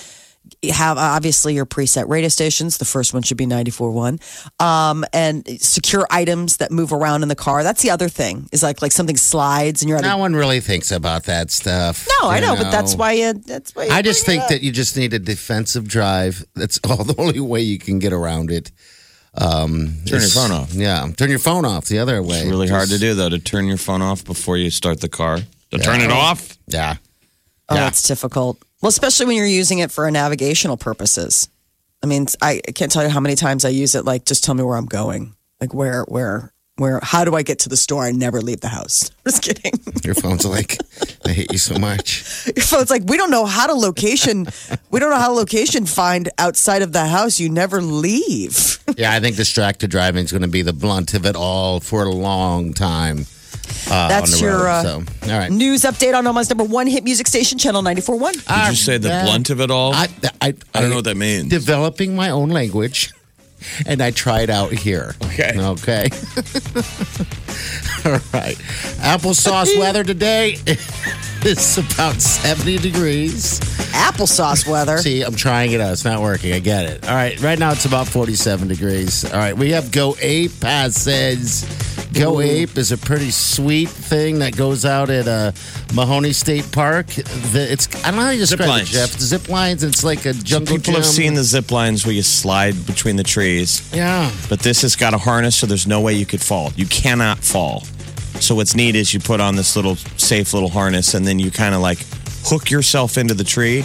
have 0.70 0.98
obviously 0.98 1.54
your 1.54 1.66
preset 1.66 2.08
radio 2.08 2.28
stations. 2.28 2.78
The 2.78 2.84
first 2.84 3.12
one 3.14 3.22
should 3.22 3.36
be 3.36 3.46
94.1. 3.46 4.62
Um, 4.62 5.04
and 5.12 5.46
secure 5.60 6.06
items 6.10 6.58
that 6.58 6.70
move 6.70 6.92
around 6.92 7.22
in 7.22 7.28
the 7.28 7.34
car. 7.36 7.62
That's 7.62 7.82
the 7.82 7.90
other 7.90 8.08
thing. 8.08 8.48
Is 8.52 8.62
like 8.62 8.82
like 8.82 8.92
something 8.92 9.16
slides 9.16 9.82
and 9.82 9.88
you're 9.88 9.98
at 9.98 10.04
a 10.04 10.08
No 10.08 10.18
one 10.18 10.34
really 10.34 10.60
thinks 10.60 10.90
about 10.90 11.24
that 11.24 11.50
stuff. 11.50 12.06
No, 12.20 12.28
I 12.28 12.36
you 12.36 12.40
know, 12.42 12.56
but 12.56 12.70
that's 12.70 12.94
why 12.94 13.12
you. 13.12 13.32
That's 13.34 13.74
why. 13.74 13.84
You 13.84 13.90
I 13.92 14.02
just 14.02 14.24
think 14.26 14.46
that 14.48 14.62
you 14.62 14.72
just 14.72 14.96
need 14.96 15.12
a 15.14 15.18
defensive 15.18 15.88
drive. 15.88 16.44
That's 16.54 16.78
all 16.88 17.04
the 17.04 17.14
only 17.18 17.40
way 17.40 17.60
you 17.60 17.78
can 17.78 17.98
get 17.98 18.12
around 18.12 18.50
it. 18.50 18.70
Um, 19.34 19.94
Turn 20.06 20.20
your 20.20 20.30
phone 20.30 20.50
off. 20.50 20.72
Yeah, 20.74 21.06
turn 21.16 21.30
your 21.30 21.38
phone 21.38 21.64
off 21.64 21.84
the 21.84 21.98
other 22.00 22.20
way. 22.22 22.38
It's 22.38 22.46
really 22.48 22.68
hard 22.68 22.88
to 22.88 22.98
do, 22.98 23.14
though, 23.14 23.28
to 23.28 23.38
turn 23.38 23.66
your 23.66 23.76
phone 23.76 24.02
off 24.02 24.24
before 24.24 24.56
you 24.56 24.70
start 24.70 25.00
the 25.00 25.08
car. 25.08 25.38
To 25.70 25.78
turn 25.78 26.00
it 26.00 26.10
off? 26.10 26.56
Yeah. 26.66 26.96
Oh, 27.68 27.74
Yeah. 27.76 27.88
it's 27.88 28.02
difficult. 28.02 28.58
Well, 28.80 28.88
especially 28.88 29.26
when 29.26 29.36
you're 29.36 29.46
using 29.46 29.80
it 29.80 29.90
for 29.90 30.08
navigational 30.10 30.76
purposes. 30.76 31.48
I 32.02 32.06
mean, 32.06 32.26
I 32.40 32.60
can't 32.74 32.92
tell 32.92 33.02
you 33.02 33.08
how 33.08 33.20
many 33.20 33.34
times 33.34 33.64
I 33.64 33.70
use 33.70 33.94
it. 33.94 34.04
Like, 34.04 34.24
just 34.24 34.44
tell 34.44 34.54
me 34.54 34.62
where 34.62 34.76
I'm 34.76 34.86
going. 34.86 35.34
Like, 35.60 35.74
where, 35.74 36.04
where, 36.04 36.52
where? 36.76 37.00
How 37.02 37.24
do 37.24 37.34
I 37.34 37.42
get 37.42 37.58
to 37.60 37.68
the 37.68 37.76
store? 37.76 38.04
I 38.04 38.12
never 38.12 38.40
leave 38.40 38.60
the 38.60 38.68
house. 38.68 39.10
Just 39.24 39.42
kidding. 39.42 39.72
Your 40.04 40.14
phone's 40.14 40.46
like, 40.46 40.78
I 41.26 41.32
hate 41.32 41.50
you 41.50 41.58
so 41.58 41.76
much. 41.76 42.46
Your 42.46 42.64
phone's 42.64 42.88
like, 42.88 43.02
we 43.06 43.16
don't 43.16 43.32
know 43.32 43.44
how 43.46 43.66
to 43.66 43.74
location. 43.74 44.46
we 44.90 45.00
don't 45.00 45.10
know 45.10 45.18
how 45.18 45.28
to 45.28 45.34
location 45.34 45.84
find 45.84 46.30
outside 46.38 46.82
of 46.82 46.92
the 46.92 47.06
house. 47.06 47.40
You 47.40 47.48
never 47.48 47.82
leave. 47.82 48.78
Yeah, 48.96 49.12
I 49.12 49.18
think 49.18 49.36
distracted 49.36 49.90
driving 49.90 50.24
is 50.24 50.30
going 50.30 50.42
to 50.42 50.48
be 50.48 50.62
the 50.62 50.72
blunt 50.72 51.14
of 51.14 51.26
it 51.26 51.34
all 51.34 51.80
for 51.80 52.04
a 52.04 52.10
long 52.10 52.72
time. 52.72 53.26
Uh, 53.90 54.08
That's 54.08 54.34
on 54.34 54.38
the 54.38 54.44
your 54.44 54.64
road, 54.64 54.66
uh, 54.66 54.82
so, 54.82 55.04
all 55.32 55.38
right. 55.38 55.50
news 55.50 55.82
update 55.82 56.14
on 56.14 56.26
Omaha's 56.26 56.50
number 56.50 56.64
one 56.64 56.86
hit 56.86 57.04
music 57.04 57.26
station, 57.26 57.58
Channel 57.58 57.82
94.1. 57.82 58.32
Did 58.32 58.70
you 58.70 58.76
say 58.76 58.98
the 58.98 59.08
yeah. 59.08 59.24
blunt 59.24 59.50
of 59.50 59.60
it 59.60 59.70
all? 59.70 59.94
I, 59.94 60.08
I, 60.40 60.54
I, 60.74 60.80
don't 60.80 60.90
know 60.90 60.96
what 60.96 61.04
that 61.04 61.16
means. 61.16 61.48
Developing 61.48 62.14
my 62.14 62.30
own 62.30 62.50
language, 62.50 63.12
and 63.86 64.02
I 64.02 64.10
try 64.10 64.42
it 64.42 64.50
out 64.50 64.72
here. 64.72 65.14
Okay. 65.24 65.52
Okay. 65.56 66.08
All 68.04 68.12
right. 68.32 68.56
Applesauce 69.00 69.76
weather 69.78 70.04
today 70.04 70.56
is 71.44 71.78
about 71.78 72.20
70 72.20 72.78
degrees. 72.78 73.60
Applesauce 73.92 74.68
weather. 74.68 74.98
See, 74.98 75.22
I'm 75.22 75.34
trying 75.34 75.72
it 75.72 75.80
out. 75.80 75.92
It's 75.92 76.04
not 76.04 76.20
working. 76.20 76.52
I 76.52 76.60
get 76.60 76.84
it. 76.84 77.08
All 77.08 77.14
right. 77.14 77.40
Right 77.40 77.58
now 77.58 77.72
it's 77.72 77.84
about 77.84 78.06
47 78.06 78.68
degrees. 78.68 79.24
All 79.24 79.38
right. 79.38 79.56
We 79.56 79.70
have 79.72 79.90
Go 79.90 80.14
Ape 80.20 80.52
passes. 80.60 81.64
Go 82.14 82.40
Ape 82.40 82.76
is 82.78 82.90
a 82.90 82.98
pretty 82.98 83.30
sweet 83.30 83.88
thing 83.88 84.38
that 84.40 84.56
goes 84.56 84.84
out 84.84 85.10
at 85.10 85.28
uh, 85.28 85.52
Mahoney 85.94 86.32
State 86.32 86.70
Park. 86.72 87.06
The, 87.06 87.66
it's 87.70 87.86
I 88.04 88.10
don't 88.10 88.16
know 88.16 88.24
how 88.26 88.30
you 88.30 88.38
describe 88.40 88.82
it, 88.82 88.86
Jeff. 88.86 89.10
Zip 89.10 89.48
lines. 89.48 89.82
It's 89.84 90.02
like 90.02 90.24
a 90.24 90.32
jungle 90.32 90.76
People 90.76 90.94
have 90.94 91.06
seen 91.06 91.34
the 91.34 91.44
zip 91.44 91.70
lines 91.70 92.06
where 92.06 92.14
you 92.14 92.22
slide 92.22 92.86
between 92.86 93.16
the 93.16 93.22
trees, 93.22 93.88
Yeah. 93.94 94.30
but 94.48 94.60
this 94.60 94.82
has 94.82 94.96
got 94.96 95.12
a 95.14 95.18
harness, 95.18 95.56
so 95.56 95.66
there's 95.66 95.86
no 95.86 96.00
way 96.00 96.14
you 96.14 96.26
could 96.26 96.40
fall. 96.40 96.72
You 96.76 96.86
cannot 96.86 97.38
fall. 97.38 97.84
So 98.40 98.54
what's 98.54 98.74
neat 98.74 98.94
is 98.96 99.12
you 99.12 99.20
put 99.20 99.40
on 99.40 99.56
this 99.56 99.76
little 99.76 99.96
safe 99.96 100.54
little 100.54 100.70
harness, 100.70 101.14
and 101.14 101.26
then 101.26 101.38
you 101.38 101.50
kind 101.50 101.74
of 101.74 101.80
like 101.82 101.98
hook 102.44 102.70
yourself 102.70 103.18
into 103.18 103.34
the 103.34 103.44
tree. 103.44 103.84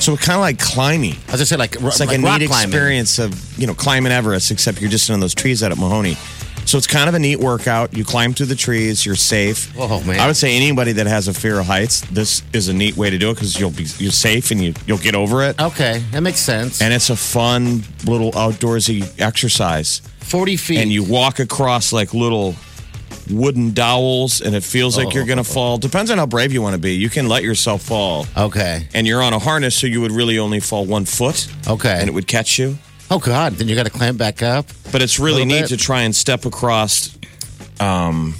So 0.00 0.14
it's 0.14 0.24
kind 0.24 0.36
of 0.36 0.40
like 0.40 0.58
climbing. 0.58 1.16
As 1.28 1.40
I 1.40 1.44
said, 1.44 1.58
like 1.58 1.74
It's 1.76 2.00
like, 2.00 2.16
a 2.16 2.22
rock 2.22 2.40
neat 2.40 2.46
climbing. 2.48 2.68
experience 2.68 3.18
of 3.18 3.58
you 3.58 3.66
know 3.66 3.74
climbing 3.74 4.12
Everest, 4.12 4.50
except 4.50 4.80
you're 4.80 4.90
just 4.90 5.08
in 5.10 5.20
those 5.20 5.34
trees 5.34 5.62
out 5.62 5.70
at 5.72 5.78
Mahoney. 5.78 6.16
So 6.68 6.76
it's 6.76 6.86
kind 6.86 7.08
of 7.08 7.14
a 7.14 7.18
neat 7.18 7.40
workout. 7.40 7.96
You 7.96 8.04
climb 8.04 8.34
through 8.34 8.46
the 8.46 8.54
trees. 8.54 9.06
You're 9.06 9.14
safe. 9.14 9.72
Oh, 9.78 10.04
man. 10.04 10.20
I 10.20 10.26
would 10.26 10.36
say 10.36 10.54
anybody 10.54 10.92
that 10.92 11.06
has 11.06 11.26
a 11.26 11.32
fear 11.32 11.58
of 11.58 11.64
heights, 11.64 12.02
this 12.10 12.42
is 12.52 12.68
a 12.68 12.74
neat 12.74 12.94
way 12.94 13.08
to 13.08 13.16
do 13.16 13.30
it 13.30 13.36
because 13.36 13.58
you'll 13.58 13.70
be 13.70 13.86
you're 13.96 14.12
safe 14.12 14.50
and 14.50 14.62
you 14.62 14.74
you'll 14.86 14.98
get 14.98 15.14
over 15.14 15.42
it. 15.42 15.58
Okay, 15.58 16.04
that 16.10 16.20
makes 16.20 16.40
sense. 16.40 16.82
And 16.82 16.92
it's 16.92 17.08
a 17.08 17.16
fun 17.16 17.84
little 18.04 18.32
outdoorsy 18.32 19.18
exercise. 19.18 20.02
40 20.20 20.56
feet. 20.58 20.78
And 20.80 20.92
you 20.92 21.04
walk 21.04 21.38
across 21.38 21.90
like 21.90 22.12
little 22.12 22.54
wooden 23.30 23.72
dowels, 23.72 24.42
and 24.42 24.54
it 24.54 24.62
feels 24.62 24.98
like 24.98 25.14
you're 25.14 25.24
going 25.24 25.42
to 25.42 25.50
oh. 25.50 25.54
fall. 25.54 25.78
Depends 25.78 26.10
on 26.10 26.18
how 26.18 26.26
brave 26.26 26.52
you 26.52 26.60
want 26.60 26.74
to 26.74 26.80
be. 26.80 26.92
You 26.92 27.08
can 27.08 27.28
let 27.28 27.44
yourself 27.44 27.80
fall. 27.80 28.26
Okay. 28.36 28.88
And 28.92 29.06
you're 29.06 29.22
on 29.22 29.32
a 29.32 29.38
harness, 29.38 29.74
so 29.74 29.86
you 29.86 30.02
would 30.02 30.12
really 30.12 30.38
only 30.38 30.60
fall 30.60 30.84
one 30.84 31.06
foot. 31.06 31.48
Okay. 31.66 31.96
And 31.98 32.10
it 32.10 32.12
would 32.12 32.26
catch 32.26 32.58
you. 32.58 32.76
Oh, 33.10 33.18
God. 33.18 33.54
Then 33.54 33.68
you 33.68 33.74
got 33.74 33.86
to 33.86 33.90
climb 33.92 34.16
back 34.16 34.42
up. 34.42 34.66
But 34.92 35.02
it's 35.02 35.18
really 35.18 35.44
neat 35.44 35.62
bit. 35.62 35.68
to 35.68 35.76
try 35.76 36.02
and 36.02 36.14
step 36.14 36.44
across. 36.44 37.16
Um, 37.80 38.34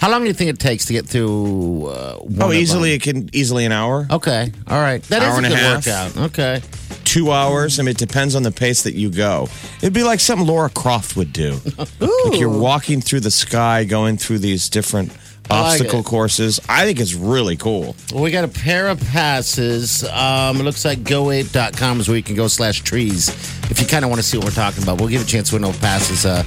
How 0.00 0.10
long 0.10 0.22
do 0.22 0.26
you 0.28 0.34
think 0.34 0.50
it 0.50 0.58
takes 0.58 0.86
to 0.86 0.92
get 0.92 1.06
through? 1.06 1.86
Uh, 1.86 2.18
Oh, 2.40 2.52
easily, 2.52 2.92
it 2.92 3.02
can 3.02 3.28
easily 3.32 3.64
an 3.64 3.72
hour, 3.72 4.06
Okay. 4.10 4.52
All 4.66 4.80
right. 4.80 5.02
That 5.04 5.22
is 5.22 5.28
Hour 5.28 5.34
a 5.34 5.36
and 5.38 5.46
a 5.46 5.48
good 5.50 5.58
half. 5.58 5.86
workout. 6.16 6.24
Okay. 6.30 6.62
two 7.04 7.32
hours. 7.32 7.78
I 7.78 7.82
mean, 7.82 7.90
it 7.92 7.98
depends 7.98 8.34
on 8.36 8.42
the 8.42 8.50
pace 8.52 8.82
that 8.82 8.94
you 8.94 9.10
go. 9.10 9.48
It'd 9.78 9.92
be 9.92 10.04
like 10.04 10.20
something 10.20 10.46
Lara 10.46 10.70
Croft 10.70 11.16
would 11.16 11.32
do. 11.32 11.58
like 12.00 12.38
you're 12.38 12.48
walking 12.48 13.00
through 13.00 13.20
the 13.20 13.30
sky, 13.30 13.84
going 13.84 14.16
through 14.16 14.38
these 14.40 14.68
different 14.68 15.12
I 15.50 15.60
like 15.62 15.70
obstacle 15.80 16.02
courses. 16.02 16.60
I 16.68 16.84
think 16.84 17.00
it's 17.00 17.14
really 17.14 17.56
cool. 17.56 17.96
Well, 18.12 18.22
we 18.22 18.30
got 18.30 18.44
a 18.44 18.48
pair 18.48 18.88
of 18.88 19.00
passes. 19.08 20.04
Um, 20.04 20.60
it 20.60 20.62
looks 20.62 20.84
like 20.84 21.00
goape.com 21.00 22.00
is 22.00 22.08
where 22.08 22.16
you 22.16 22.22
can 22.22 22.36
go 22.36 22.48
slash 22.48 22.80
trees 22.82 23.28
if 23.70 23.80
you 23.80 23.86
kind 23.86 24.04
of 24.04 24.10
want 24.10 24.20
to 24.20 24.26
see 24.26 24.36
what 24.38 24.44
we're 24.46 24.52
talking 24.52 24.82
about. 24.82 25.00
We'll 25.00 25.08
give 25.08 25.22
a 25.22 25.26
chance 25.26 25.48
to 25.50 25.56
win 25.56 25.62
those 25.62 25.78
passes 25.78 26.24
uh, 26.26 26.42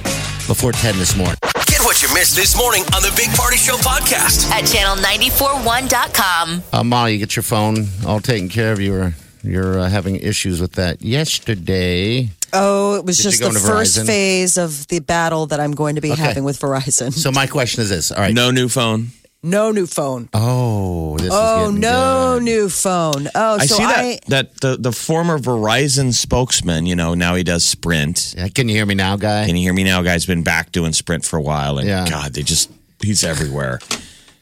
before 0.46 0.72
10 0.72 0.96
this 0.98 1.16
morning. 1.16 1.36
Get 1.66 1.80
what 1.82 2.02
you 2.02 2.08
missed 2.14 2.36
this 2.36 2.56
morning 2.56 2.82
on 2.94 3.02
the 3.02 3.12
Big 3.16 3.30
Party 3.36 3.56
Show 3.56 3.76
podcast. 3.76 4.50
at 4.50 4.64
channel941.com. 4.64 6.62
Uh, 6.72 6.84
Molly, 6.84 7.14
you 7.14 7.18
get 7.18 7.36
your 7.36 7.42
phone 7.42 7.86
all 8.06 8.20
taken 8.20 8.48
care 8.48 8.72
of. 8.72 8.80
You 8.80 8.92
were 8.92 9.14
you're 9.42 9.78
uh, 9.78 9.88
having 9.90 10.16
issues 10.16 10.60
with 10.60 10.72
that 10.72 11.02
yesterday. 11.02 12.30
Oh, 12.54 12.94
it 12.96 13.04
was 13.04 13.16
Did 13.18 13.24
you 13.24 13.30
just 13.32 13.42
go 13.42 13.48
the 13.50 13.56
into 13.58 13.68
first 13.68 13.98
Verizon? 13.98 14.06
phase 14.06 14.56
of 14.58 14.86
the 14.88 15.00
battle 15.00 15.46
that 15.46 15.60
I'm 15.60 15.72
going 15.72 15.96
to 15.96 16.00
be 16.00 16.12
Okay. 16.12 16.22
having 16.22 16.44
with 16.44 16.58
Verizon. 16.60 17.12
So 17.12 17.30
my 17.32 17.46
question 17.46 17.82
is 17.82 17.88
this. 17.90 18.10
All 18.12 18.18
right. 18.18 18.32
No 18.34 18.50
new 18.50 18.68
phone. 18.68 19.08
No 19.42 19.72
new 19.72 19.86
phone. 19.86 20.30
Oh, 20.32 21.18
this 21.18 21.26
is 21.26 21.32
Oh, 21.34 21.66
getting 21.66 21.80
no 21.80 22.34
good. 22.36 22.44
new 22.44 22.68
phone. 22.70 23.28
Oh, 23.34 23.58
I 23.60 23.66
so 23.66 23.76
see 23.76 23.82
that 23.84 23.98
I. 23.98 24.18
that 24.28 24.60
the 24.62 24.76
the 24.78 24.90
former 24.92 25.38
Verizon 25.38 26.14
spokesman, 26.14 26.86
you 26.86 26.96
know, 26.96 27.12
now 27.12 27.34
he 27.34 27.42
does 27.44 27.62
Sprint. 27.62 28.34
Yeah, 28.38 28.48
Can 28.48 28.68
you 28.70 28.74
hear 28.76 28.86
me 28.86 28.94
now, 28.94 29.16
guy? 29.16 29.44
Can 29.44 29.54
you 29.56 29.62
hear 29.62 29.74
me 29.74 29.84
now? 29.84 30.00
Guy's 30.00 30.24
been 30.24 30.44
back 30.44 30.72
doing 30.72 30.94
Sprint 30.94 31.26
for 31.26 31.36
a 31.36 31.42
while, 31.42 31.76
and 31.76 31.86
Yeah. 31.86 32.08
God, 32.08 32.32
they 32.32 32.42
just 32.42 32.70
he's 33.02 33.22
everywhere. 33.22 33.80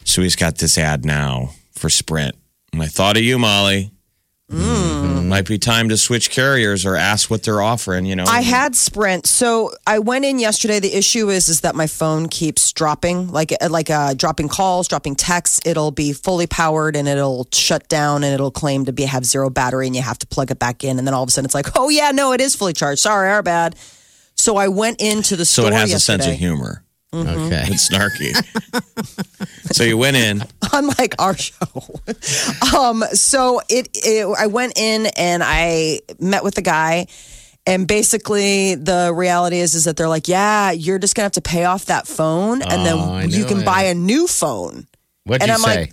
So 0.04 0.22
he's 0.22 0.36
got 0.36 0.58
this 0.58 0.78
ad 0.78 1.04
now 1.04 1.50
for 1.74 1.90
Sprint, 1.90 2.36
and 2.72 2.80
I 2.80 2.86
thought 2.86 3.16
of 3.16 3.24
you, 3.24 3.40
Molly. 3.40 3.90
Hmm. 4.50 5.28
Might 5.28 5.46
be 5.46 5.56
time 5.56 5.88
to 5.88 5.96
switch 5.96 6.30
carriers 6.30 6.84
or 6.84 6.94
ask 6.94 7.30
what 7.30 7.42
they're 7.42 7.62
offering. 7.62 8.04
You 8.04 8.16
know, 8.16 8.24
I 8.26 8.42
had 8.42 8.76
Sprint, 8.76 9.26
so 9.26 9.70
I 9.86 9.98
went 9.98 10.26
in 10.26 10.38
yesterday. 10.38 10.78
The 10.78 10.92
issue 10.94 11.30
is, 11.30 11.48
is 11.48 11.62
that 11.62 11.74
my 11.74 11.86
phone 11.86 12.28
keeps 12.28 12.70
dropping, 12.72 13.28
like 13.28 13.54
like 13.70 13.88
uh, 13.88 14.12
dropping 14.12 14.48
calls, 14.48 14.88
dropping 14.88 15.16
texts. 15.16 15.60
It'll 15.64 15.90
be 15.90 16.12
fully 16.12 16.46
powered 16.46 16.96
and 16.96 17.08
it'll 17.08 17.48
shut 17.52 17.88
down 17.88 18.24
and 18.24 18.34
it'll 18.34 18.50
claim 18.50 18.84
to 18.84 18.92
be 18.92 19.04
have 19.04 19.24
zero 19.24 19.48
battery, 19.48 19.86
and 19.86 19.96
you 19.96 20.02
have 20.02 20.18
to 20.18 20.26
plug 20.26 20.50
it 20.50 20.58
back 20.58 20.84
in. 20.84 20.98
And 20.98 21.06
then 21.06 21.14
all 21.14 21.22
of 21.22 21.30
a 21.30 21.32
sudden, 21.32 21.46
it's 21.46 21.54
like, 21.54 21.76
oh 21.76 21.88
yeah, 21.88 22.10
no, 22.10 22.32
it 22.32 22.42
is 22.42 22.54
fully 22.54 22.74
charged. 22.74 23.00
Sorry, 23.00 23.30
our 23.30 23.42
bad. 23.42 23.74
So 24.34 24.56
I 24.56 24.68
went 24.68 25.00
into 25.00 25.36
the 25.36 25.46
so 25.46 25.62
store 25.62 25.72
it 25.72 25.74
has 25.74 25.94
a 25.94 26.00
sense 26.00 26.26
of 26.26 26.32
yesterday. 26.32 26.82
Humor. 27.12 27.30
Okay. 27.46 27.64
It's 27.68 27.88
snarky. 27.90 28.32
so 29.74 29.84
you 29.84 29.96
went 29.98 30.16
in. 30.16 30.42
unlike 30.72 31.14
our 31.18 31.36
show. 31.36 32.00
um, 32.76 33.04
so 33.12 33.60
it, 33.68 33.88
it, 33.94 34.26
I 34.38 34.46
went 34.46 34.78
in 34.78 35.06
and 35.16 35.42
I 35.44 36.00
met 36.18 36.42
with 36.44 36.54
the 36.54 36.62
guy, 36.62 37.06
and 37.66 37.86
basically 37.86 38.74
the 38.74 39.12
reality 39.14 39.58
is 39.58 39.74
is 39.74 39.84
that 39.84 39.96
they're 39.96 40.08
like, 40.08 40.28
yeah, 40.28 40.70
you're 40.72 40.98
just 40.98 41.14
gonna 41.14 41.24
have 41.24 41.32
to 41.32 41.42
pay 41.42 41.64
off 41.64 41.86
that 41.86 42.06
phone, 42.06 42.62
and 42.62 42.82
Oh, 42.86 43.18
then 43.20 43.30
you 43.30 43.44
can 43.44 43.58
it. 43.60 43.64
buy 43.66 43.82
a 43.84 43.94
new 43.94 44.26
phone. 44.26 44.86
What'd 45.24 45.42
And 45.42 45.48
you 45.48 45.54
I'm 45.54 45.60
say? 45.60 45.80
like, 45.80 45.92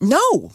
No, 0.00 0.50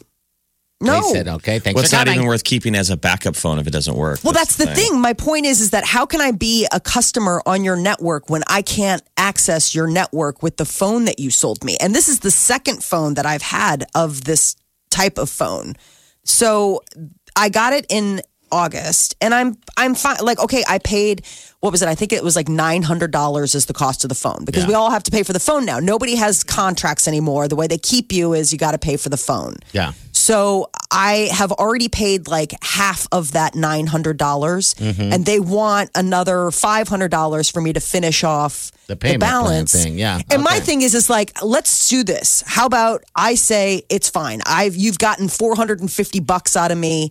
no. 0.82 1.02
They 1.02 1.14
said, 1.14 1.28
okay, 1.28 1.60
thanks 1.60 1.76
Well, 1.76 1.84
it's 1.84 1.94
not 1.94 2.06
coming. 2.06 2.16
even 2.16 2.28
worth 2.28 2.44
keeping 2.44 2.76
as 2.76 2.90
a 2.90 2.98
backup 2.98 3.36
phone 3.36 3.60
if 3.60 3.68
it 3.68 3.72
doesn't 3.72 3.96
work. 3.96 4.24
Well, 4.24 4.34
that's 4.34 4.58
the 4.58 4.68
thing. 4.68 5.00
My 5.00 5.14
point 5.14 5.46
is, 5.46 5.62
is 5.62 5.72
that 5.72 5.86
how 5.86 6.06
can 6.06 6.22
I 6.22 6.32
be 6.32 6.68
a 6.72 6.80
customer 6.80 7.42
on 7.46 7.64
your 7.64 7.76
network 7.76 8.30
when 8.30 8.44
I 8.48 8.62
can't 8.62 9.04
access 9.18 9.76
your 9.76 9.88
network 9.88 10.42
with 10.44 10.58
the 10.58 10.66
phone 10.66 11.06
that 11.06 11.20
you 11.20 11.30
sold 11.30 11.64
me? 11.64 11.78
And 11.80 11.94
this 11.96 12.08
is 12.08 12.20
the 12.20 12.32
second 12.32 12.84
phone 12.84 13.14
that 13.14 13.26
I've 13.26 13.42
had 13.42 13.86
of 13.96 14.24
this 14.24 14.56
type 14.90 15.18
of 15.18 15.30
phone. 15.30 15.76
So 16.24 16.82
I 17.36 17.50
got 17.50 17.74
it 17.74 17.86
in 17.90 18.22
August, 18.52 19.16
and 19.22 19.34
I'm 19.34 19.58
I'm 19.78 19.96
fine. 19.96 20.18
Like, 20.22 20.40
okay, 20.40 20.64
I 20.68 20.80
paid 20.80 21.26
what 21.62 21.72
was 21.72 21.82
it? 21.84 21.88
I 21.88 21.96
think 21.96 22.12
it 22.12 22.24
was 22.24 22.36
like 22.36 22.50
nine 22.50 22.82
hundred 22.82 23.12
dollars 23.12 23.54
is 23.56 23.68
the 23.68 23.74
cost 23.74 24.04
of 24.04 24.10
the 24.10 24.16
phone 24.16 24.44
because 24.46 24.66
we 24.66 24.74
all 24.74 24.90
have 24.90 25.04
to 25.04 25.12
pay 25.12 25.22
for 25.24 25.32
the 25.32 25.40
phone 25.40 25.64
now. 25.64 25.80
Nobody 25.80 26.16
has 26.16 26.44
contracts 26.44 27.08
anymore. 27.08 27.48
The 27.48 27.56
way 27.56 27.68
they 27.68 27.78
keep 27.78 28.12
you 28.12 28.34
is 28.34 28.52
you 28.52 28.58
got 28.58 28.72
to 28.72 28.80
pay 28.80 28.98
for 28.98 29.10
the 29.10 29.18
phone. 29.18 29.56
Yeah. 29.72 29.94
So 30.22 30.70
I 30.92 31.30
have 31.34 31.52
already 31.52 31.90
paid 31.90 32.28
like 32.28 32.52
half 32.62 33.08
of 33.12 33.32
that 33.32 33.56
nine 33.56 33.88
hundred 33.88 34.18
dollars, 34.18 34.76
Mm-hmm. 34.76 35.14
and 35.14 35.26
they 35.26 35.40
want 35.40 35.90
another 35.96 36.52
five 36.52 36.88
hundred 36.88 37.10
dollars 37.10 37.50
for 37.50 37.60
me 37.62 37.74
to 37.74 37.80
finish 37.80 38.24
off 38.24 38.72
The 38.88 38.96
payment 38.96 39.22
plan 39.22 39.32
balance 39.32 39.74
thing, 39.84 39.98
yeah. 39.98 40.20
And 40.30 40.44
my 40.44 40.60
thing 40.60 40.82
is, 40.84 40.94
is 40.94 41.10
like, 41.10 41.32
let's 41.42 41.90
do 41.90 42.04
this. 42.04 42.44
How 42.46 42.66
about 42.68 43.04
I 43.16 43.36
say 43.36 43.84
it's 43.90 44.10
fine. 44.10 44.42
I've 44.46 44.76
you've 44.76 45.00
gotten 45.00 45.28
four 45.28 45.56
hundred 45.56 45.80
and 45.82 45.92
fifty 45.92 46.20
bucks 46.20 46.56
out 46.56 46.72
of 46.72 46.78
me. 46.78 47.10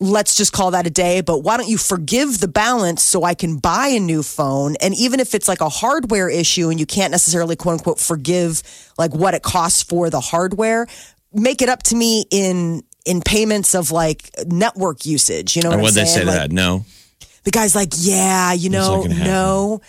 Let's 0.00 0.34
just 0.34 0.52
call 0.52 0.72
that 0.72 0.84
a 0.84 0.90
day. 0.90 1.20
But 1.20 1.44
why 1.44 1.56
don't 1.56 1.68
you 1.68 1.78
forgive 1.78 2.40
the 2.40 2.48
balance 2.48 3.04
so 3.04 3.22
I 3.22 3.34
can 3.34 3.58
buy 3.58 3.86
a 3.86 4.00
new 4.00 4.24
phone? 4.24 4.74
And 4.80 4.94
even 4.96 5.20
if 5.20 5.32
it's 5.32 5.46
like 5.46 5.60
a 5.60 5.68
hardware 5.68 6.28
issue 6.28 6.70
and 6.70 6.80
you 6.80 6.86
can't 6.86 7.12
necessarily 7.12 7.54
quote 7.54 7.74
unquote 7.78 8.00
forgive 8.00 8.64
like 8.98 9.14
what 9.14 9.34
it 9.34 9.42
costs 9.44 9.80
for 9.84 10.10
the 10.10 10.18
hardware, 10.20 10.88
make 11.34 11.62
it 11.62 11.68
up 11.68 11.82
to 11.84 11.94
me 11.96 12.24
in 12.30 12.82
in 13.04 13.20
payments 13.20 13.74
of 13.74 13.90
like 13.90 14.30
network 14.46 15.04
usage. 15.06 15.56
You 15.56 15.62
know 15.62 15.70
what 15.70 15.78
And 15.78 15.86
I'm 15.88 15.94
they 15.94 16.04
saying? 16.04 16.14
say 16.14 16.20
to 16.20 16.26
Like, 16.26 16.36
that? 16.36 16.52
No. 16.52 16.84
the 17.44 17.50
guy's 17.50 17.74
like, 17.74 17.88
yeah, 17.96 18.52
you 18.52 18.70
know, 18.70 19.02
no. 19.02 19.80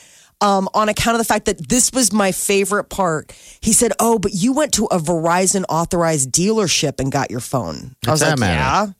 Um, 0.42 0.68
on 0.74 0.90
account 0.90 1.16
of 1.16 1.20
the 1.20 1.26
fact 1.26 1.46
that 1.46 1.70
this 1.70 1.92
was 1.94 2.12
my 2.12 2.34
favorite 2.34 2.86
part, 2.90 3.32
he 3.62 3.72
said, 3.72 3.94
"Oh, 3.98 4.20
but 4.20 4.34
you 4.34 4.52
went 4.52 4.74
to 4.74 4.86
a 4.88 5.00
Verizon 5.00 5.64
authorized 5.70 6.32
dealership 6.34 7.00
and 7.00 7.10
got 7.12 7.32
your 7.32 7.40
phone." 7.40 7.96
I 8.06 8.12
was 8.12 8.20
that 8.20 8.32
like, 8.32 8.40
matter? 8.40 8.56
"Yeah," 8.90 8.94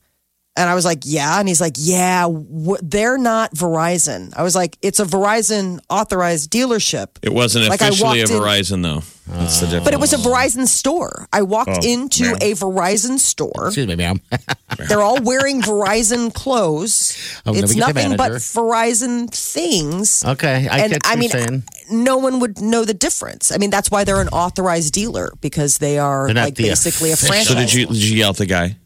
and 0.56 0.68
I 0.70 0.74
was 0.74 0.84
like, 0.84 1.00
"Yeah," 1.04 1.38
and 1.40 1.48
he's 1.48 1.60
like, 1.60 1.74
"Yeah, 1.76 2.28
wh- 2.28 2.78
they're 2.82 3.18
not 3.18 3.54
Verizon." 3.54 4.32
I 4.36 4.42
was 4.42 4.54
like, 4.54 4.78
"It's 4.82 5.00
a 5.00 5.04
Verizon 5.04 5.80
authorized 5.90 6.50
dealership." 6.50 7.08
It 7.22 7.32
wasn't 7.32 7.68
Like, 7.68 7.82
I 7.82 7.88
officially 7.88 8.20
a 8.20 8.22
walked 8.24 8.30
in- 8.32 8.40
Verizon, 8.40 8.82
though. 8.82 9.02
That's 9.26 9.60
the 9.60 9.66
difference. 9.66 9.84
But 9.84 9.94
it 9.94 10.00
was 10.00 10.12
a 10.12 10.18
Verizon 10.18 10.68
store. 10.68 11.26
I 11.32 11.42
walked 11.42 11.70
Oh, 11.70 11.80
into 11.88 12.24
man. 12.24 12.36
a 12.42 12.52
Verizon 12.52 13.18
store. 13.18 13.66
Excuse 13.68 13.86
me, 13.86 13.96
ma'am. 13.96 14.20
They're 14.88 15.00
all 15.00 15.18
wearing 15.22 15.62
Verizon 15.62 16.32
clothes. 16.34 17.16
Oh, 17.46 17.52
let 17.52 17.64
it's 17.64 17.74
me 17.74 17.80
get 17.80 17.94
the 17.94 18.02
nothing 18.02 18.16
but. 18.18 18.32
Verizon 18.32 19.30
things. 19.30 20.24
okay, 20.24 20.68
I 20.70 20.78
and 20.80 20.92
get 20.92 21.02
what 21.02 21.06
I 21.06 21.10
you're 21.12 21.18
mean, 21.20 21.30
saying. 21.30 21.62
no 21.90 22.18
one 22.18 22.38
would 22.40 22.60
know 22.60 22.84
the 22.84 22.92
difference. 22.94 23.50
I 23.50 23.56
mean, 23.56 23.70
that's 23.70 23.90
why 23.90 24.04
they're 24.04 24.20
an 24.20 24.28
authorized 24.28 24.92
dealer 24.92 25.32
because 25.40 25.78
they 25.78 25.98
are 25.98 26.28
like 26.32 26.54
the 26.56 26.64
basically 26.64 27.10
a 27.12 27.16
franchise. 27.16 27.48
So 27.48 27.54
did 27.54 27.72
you, 27.72 27.86
did 27.86 27.96
you 27.96 28.16
yell 28.18 28.30
at 28.30 28.36
the 28.36 28.46
guy? 28.46 28.76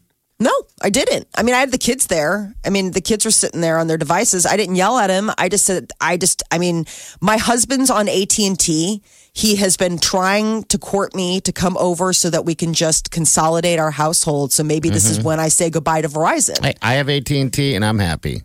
No, 0.41 0.51
I 0.81 0.89
didn't. 0.89 1.27
I 1.35 1.43
mean, 1.43 1.53
I 1.53 1.59
had 1.59 1.71
the 1.71 1.77
kids 1.77 2.07
there. 2.07 2.55
I 2.65 2.69
mean, 2.69 2.91
the 2.91 3.01
kids 3.01 3.25
were 3.25 3.31
sitting 3.31 3.59
there 3.59 3.77
on 3.77 3.87
their 3.87 3.97
devices. 3.97 4.45
I 4.45 4.55
didn't 4.55 4.75
yell 4.75 4.97
at 4.97 5.09
him. 5.09 5.29
I 5.37 5.49
just 5.49 5.65
said, 5.65 5.91
I 5.99 6.15
just, 6.15 6.43
I 6.49 6.57
mean, 6.59 6.85
my 7.19 7.35
husband's 7.37 7.89
on 7.89 8.07
AT 8.07 8.39
and 8.39 8.57
T. 8.57 9.01
He 9.33 9.57
has 9.57 9.75
been 9.75 9.97
trying 9.97 10.63
to 10.65 10.77
court 10.77 11.13
me 11.13 11.41
to 11.41 11.51
come 11.51 11.75
over 11.77 12.13
so 12.13 12.29
that 12.29 12.45
we 12.45 12.55
can 12.55 12.73
just 12.73 13.11
consolidate 13.11 13.79
our 13.79 13.91
household. 13.91 14.53
So 14.53 14.63
maybe 14.63 14.89
this 14.89 15.09
Mm-hmm. 15.11 15.19
is 15.19 15.25
when 15.25 15.39
I 15.41 15.49
say 15.49 15.69
goodbye 15.69 16.01
to 16.03 16.07
Verizon. 16.07 16.59
I, 16.65 16.73
I 16.81 16.93
have 16.95 17.09
AT 17.09 17.29
and 17.31 17.51
T, 17.53 17.75
and 17.75 17.83
I'm 17.83 17.99
happy. 17.99 18.43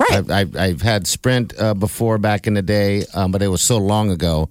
right. 0.00 0.10
I've, 0.12 0.30
I've, 0.30 0.56
I've 0.56 0.82
had 0.82 1.06
Sprint 1.06 1.54
uh, 1.56 1.74
before 1.74 2.18
back 2.18 2.48
in 2.48 2.54
the 2.54 2.62
day, 2.62 3.04
um, 3.14 3.30
but 3.30 3.42
it 3.42 3.48
was 3.48 3.62
so 3.62 3.78
long 3.78 4.10
ago 4.10 4.50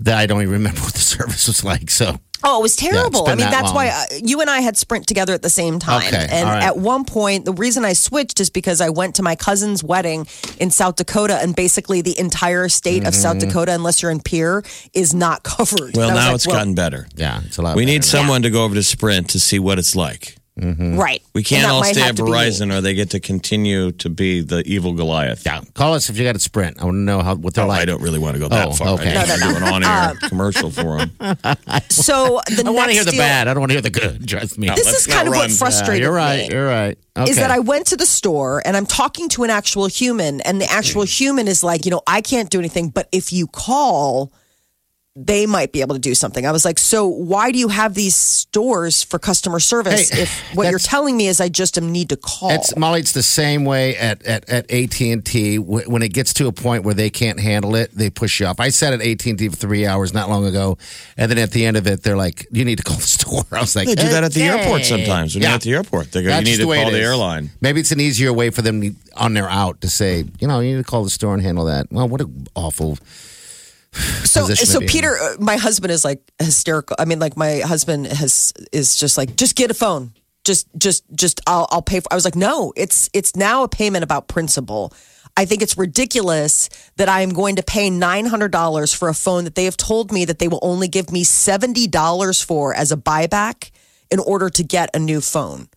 that 0.00 0.18
I 0.18 0.26
don't 0.26 0.42
even 0.42 0.52
remember 0.60 0.80
what 0.82 0.92
the 0.92 0.98
service 1.00 1.46
was 1.48 1.64
like. 1.64 1.90
So 1.90 2.18
Oh, 2.44 2.58
it 2.60 2.62
was 2.62 2.76
terrible. 2.76 3.24
been 3.24 3.32
I 3.32 3.34
mean, 3.36 3.44
that 3.46 3.50
that's 3.50 3.66
long. 3.66 3.74
why 3.74 3.88
uh, 3.88 4.04
you 4.22 4.40
and 4.40 4.50
I 4.50 4.60
had 4.60 4.76
Sprint 4.76 5.06
together 5.06 5.32
at 5.32 5.42
the 5.42 5.50
same 5.50 5.78
time. 5.78 6.06
Okay, 6.06 6.26
and 6.30 6.48
right. 6.48 6.62
at 6.62 6.76
one 6.76 7.04
point, 7.04 7.44
the 7.46 7.52
reason 7.52 7.84
I 7.84 7.94
switched 7.94 8.38
is 8.40 8.50
because 8.50 8.80
I 8.80 8.90
went 8.90 9.14
to 9.16 9.22
my 9.22 9.34
cousin's 9.36 9.82
wedding 9.82 10.26
in 10.58 10.70
South 10.70 10.96
Dakota, 10.96 11.38
and 11.40 11.56
basically 11.56 12.00
the 12.02 12.18
entire 12.18 12.68
state 12.68 13.06
of 13.06 13.14
South 13.14 13.36
Mm-hmm. 13.38 13.48
Dakota, 13.48 13.72
unless 13.74 14.02
you're 14.02 14.10
in 14.12 14.20
Pierre, 14.20 14.62
is 14.92 15.14
not 15.14 15.42
covered. 15.42 15.96
Well, 15.96 16.10
And 16.10 16.12
I 16.12 16.14
was 16.14 16.24
now 16.24 16.26
like, 16.26 16.34
it's 16.36 16.46
well, 16.46 16.56
gotten 16.56 16.74
better. 16.74 17.06
yeah, 17.16 17.40
it's 17.44 17.56
a 17.58 17.62
lot. 17.62 17.76
We 17.76 17.82
better 17.84 17.92
need 17.94 18.04
someone 18.04 18.42
to 18.42 18.50
go 18.50 18.64
over 18.64 18.74
to 18.74 18.82
Sprint 18.82 19.30
to 19.30 19.40
see 19.40 19.58
what 19.58 19.78
it's 19.78 19.96
like. 19.96 20.36
Mm-hmm. 20.60 20.96
right. 20.96 21.20
We 21.34 21.42
can't 21.42 21.68
all 21.68 21.82
stay 21.82 21.98
have 22.00 22.10
at 22.10 22.16
to 22.16 22.24
be 22.24 22.30
me. 22.30 22.36
Verizon 22.36 22.72
or 22.72 22.80
they 22.80 22.94
get 22.94 23.10
to 23.10 23.18
continue 23.18 23.90
to 23.90 24.08
be 24.08 24.40
the 24.40 24.62
evil 24.64 24.92
Goliath. 24.92 25.42
Yeah, 25.44 25.62
call 25.74 25.94
us 25.94 26.08
if 26.08 26.16
you 26.16 26.24
got 26.24 26.36
a 26.36 26.38
Sprint. 26.38 26.80
I 26.80 26.84
want 26.84 26.94
to 26.94 27.00
know 27.00 27.22
how 27.22 27.34
what 27.34 27.54
they're 27.54 27.64
Oh, 27.64 27.68
like. 27.68 27.82
I 27.82 27.84
don't 27.84 28.00
really 28.00 28.20
want 28.20 28.34
to 28.34 28.40
go 28.40 28.48
that 28.48 28.68
Oh, 28.68 28.72
far. 28.72 28.88
okay. 28.90 29.16
I 29.16 29.26
just 29.26 29.40
No, 29.40 29.50
no, 29.50 29.58
do 29.58 29.64
an 29.64 29.72
on-air 29.74 29.90
uh, 29.90 30.28
commercial 30.28 30.70
for 30.70 30.98
them. 30.98 31.10
So 31.90 32.40
the 32.46 32.64
I 32.66 32.70
want 32.70 32.88
to 32.88 32.94
hear 32.94 33.04
the 33.04 33.10
deal- 33.12 33.18
bad. 33.20 33.48
I 33.48 33.54
don't 33.54 33.60
want 33.60 33.70
to 33.70 33.74
hear 33.74 33.82
the 33.82 33.90
good. 33.90 34.28
Trust 34.28 34.56
me. 34.58 34.68
This 34.68 34.92
is 34.92 35.06
kind 35.06 35.26
not 35.26 35.26
of 35.26 35.32
what 35.32 35.40
run. 35.42 35.50
Yeah, 35.50 35.56
frustrated 35.56 36.02
you're 36.02 36.12
right. 36.12 36.48
me. 36.48 36.54
You're 36.54 36.66
right. 36.66 36.98
Okay. 37.16 37.30
is 37.30 37.36
that 37.36 37.50
I 37.50 37.60
went 37.60 37.86
to 37.88 37.96
the 37.96 38.06
store 38.06 38.62
and 38.64 38.76
I'm 38.76 38.86
talking 38.86 39.28
to 39.30 39.44
an 39.44 39.50
actual 39.50 39.86
human, 39.86 40.40
and 40.42 40.60
the 40.60 40.70
actual 40.70 41.02
hmm. 41.02 41.06
human 41.08 41.48
is 41.48 41.64
like, 41.64 41.84
you 41.84 41.90
know, 41.90 42.02
I 42.06 42.20
can't 42.20 42.50
do 42.50 42.58
anything, 42.58 42.90
but 42.90 43.08
if 43.12 43.32
you 43.32 43.46
call, 43.48 44.32
they 45.16 45.46
might 45.46 45.70
be 45.70 45.80
able 45.80 45.94
to 45.94 46.00
do 46.00 46.12
something. 46.12 46.44
I 46.44 46.50
was 46.50 46.64
like, 46.64 46.76
so 46.76 47.06
why 47.06 47.52
do 47.52 47.58
you 47.60 47.68
have 47.68 47.94
these 47.94 48.16
stores 48.16 49.04
for 49.04 49.20
customer 49.20 49.60
service 49.60 50.10
Hey, 50.10 50.22
if 50.22 50.40
what 50.56 50.68
you're 50.70 50.80
telling 50.80 51.16
me 51.16 51.28
is 51.28 51.40
I 51.40 51.48
just 51.48 51.80
need 51.80 52.08
to 52.08 52.16
call? 52.16 52.50
It's 52.50 52.76
Molly. 52.76 52.98
It's 52.98 53.12
the 53.12 53.22
same 53.22 53.64
way 53.64 53.96
at 53.96 54.24
at 54.24 54.48
at 54.48 54.68
AT 54.72 55.00
and 55.00 55.24
T. 55.24 55.58
When 55.60 56.02
it 56.02 56.12
gets 56.12 56.34
to 56.34 56.48
a 56.48 56.52
point 56.52 56.82
where 56.84 56.94
they 56.94 57.10
can't 57.10 57.38
handle 57.38 57.76
it, 57.76 57.92
they 57.92 58.10
push 58.10 58.40
you 58.40 58.46
off. 58.46 58.58
I 58.58 58.70
sat 58.70 58.92
at 58.92 59.02
AT 59.02 59.24
and 59.26 59.38
T 59.38 59.48
for 59.48 59.54
three 59.56 59.86
hours 59.86 60.12
not 60.12 60.28
long 60.28 60.46
ago, 60.46 60.78
and 61.16 61.30
then 61.30 61.38
at 61.38 61.52
the 61.52 61.64
end 61.64 61.76
of 61.76 61.86
it, 61.86 62.02
they're 62.02 62.16
like, 62.16 62.48
"You 62.50 62.64
need 62.64 62.78
to 62.78 62.84
call 62.84 62.96
the 62.96 63.02
store." 63.06 63.44
I 63.52 63.60
was 63.60 63.76
like, 63.76 63.86
They 63.86 63.94
do 63.94 64.08
that 64.08 64.24
at 64.24 64.32
the 64.32 64.50
"Okay." 64.50 64.58
airport 64.62 64.84
sometimes. 64.84 65.36
When 65.36 65.42
Yeah. 65.42 65.50
you're 65.50 65.54
at 65.54 65.62
the 65.62 65.74
airport, 65.74 66.10
they 66.10 66.22
go, 66.24 66.28
That's 66.30 66.40
you 66.44 66.52
need 66.54 66.56
to 66.56 66.62
the 66.62 66.68
way 66.68 66.82
call 66.82 66.90
the 66.90 66.98
airline. 67.00 67.50
Maybe 67.60 67.78
it's 67.78 67.92
an 67.92 68.00
easier 68.00 68.32
way 68.32 68.50
for 68.50 68.62
them 68.62 68.96
on 69.16 69.34
their 69.34 69.48
out 69.48 69.80
to 69.82 69.88
say, 69.88 70.24
you 70.40 70.48
know, 70.48 70.58
you 70.58 70.74
need 70.74 70.84
to 70.84 70.90
call 70.90 71.04
the 71.04 71.10
store 71.10 71.34
and 71.34 71.42
handle 71.42 71.66
that. 71.66 71.86
Well, 71.92 72.08
what 72.08 72.20
an 72.20 72.48
awful. 72.56 72.98
So 73.94 74.46
so 74.48 74.78
be 74.80 74.86
in. 74.86 74.90
Peter, 74.90 75.18
uh, 75.18 75.36
my 75.38 75.56
husband 75.56 75.92
is 75.92 76.04
like 76.04 76.20
hysterical. 76.38 76.96
I 76.98 77.04
mean, 77.04 77.18
like 77.18 77.36
my 77.36 77.60
husband 77.60 78.06
has 78.06 78.52
is 78.72 78.96
just 78.96 79.16
like 79.16 79.36
just 79.36 79.56
get 79.56 79.70
a 79.70 79.74
phone. 79.74 80.12
Just 80.44 80.68
just 80.76 81.04
just 81.14 81.40
I'll 81.46 81.66
I'll 81.70 81.82
pay 81.82 82.00
for. 82.00 82.12
I 82.12 82.14
was 82.14 82.24
like, 82.24 82.36
no, 82.36 82.72
it's 82.76 83.08
it's 83.12 83.36
now 83.36 83.62
a 83.62 83.68
payment 83.68 84.04
about 84.04 84.28
principle. 84.28 84.92
I 85.36 85.46
think 85.46 85.62
it's 85.62 85.76
ridiculous 85.76 86.68
that 86.96 87.08
I 87.08 87.22
am 87.22 87.30
going 87.30 87.56
to 87.56 87.62
pay 87.62 87.90
nine 87.90 88.26
hundred 88.26 88.52
dollars 88.52 88.92
for 88.92 89.08
a 89.08 89.14
phone 89.14 89.44
that 89.44 89.54
they 89.54 89.64
have 89.64 89.76
told 89.76 90.12
me 90.12 90.24
that 90.26 90.38
they 90.38 90.48
will 90.48 90.60
only 90.62 90.88
give 90.88 91.10
me 91.10 91.24
seventy 91.24 91.86
dollars 91.86 92.40
for 92.42 92.74
as 92.74 92.92
a 92.92 92.96
buyback 92.96 93.70
in 94.10 94.18
order 94.18 94.50
to 94.50 94.62
get 94.62 94.90
a 94.94 94.98
new 94.98 95.20
phone. 95.20 95.68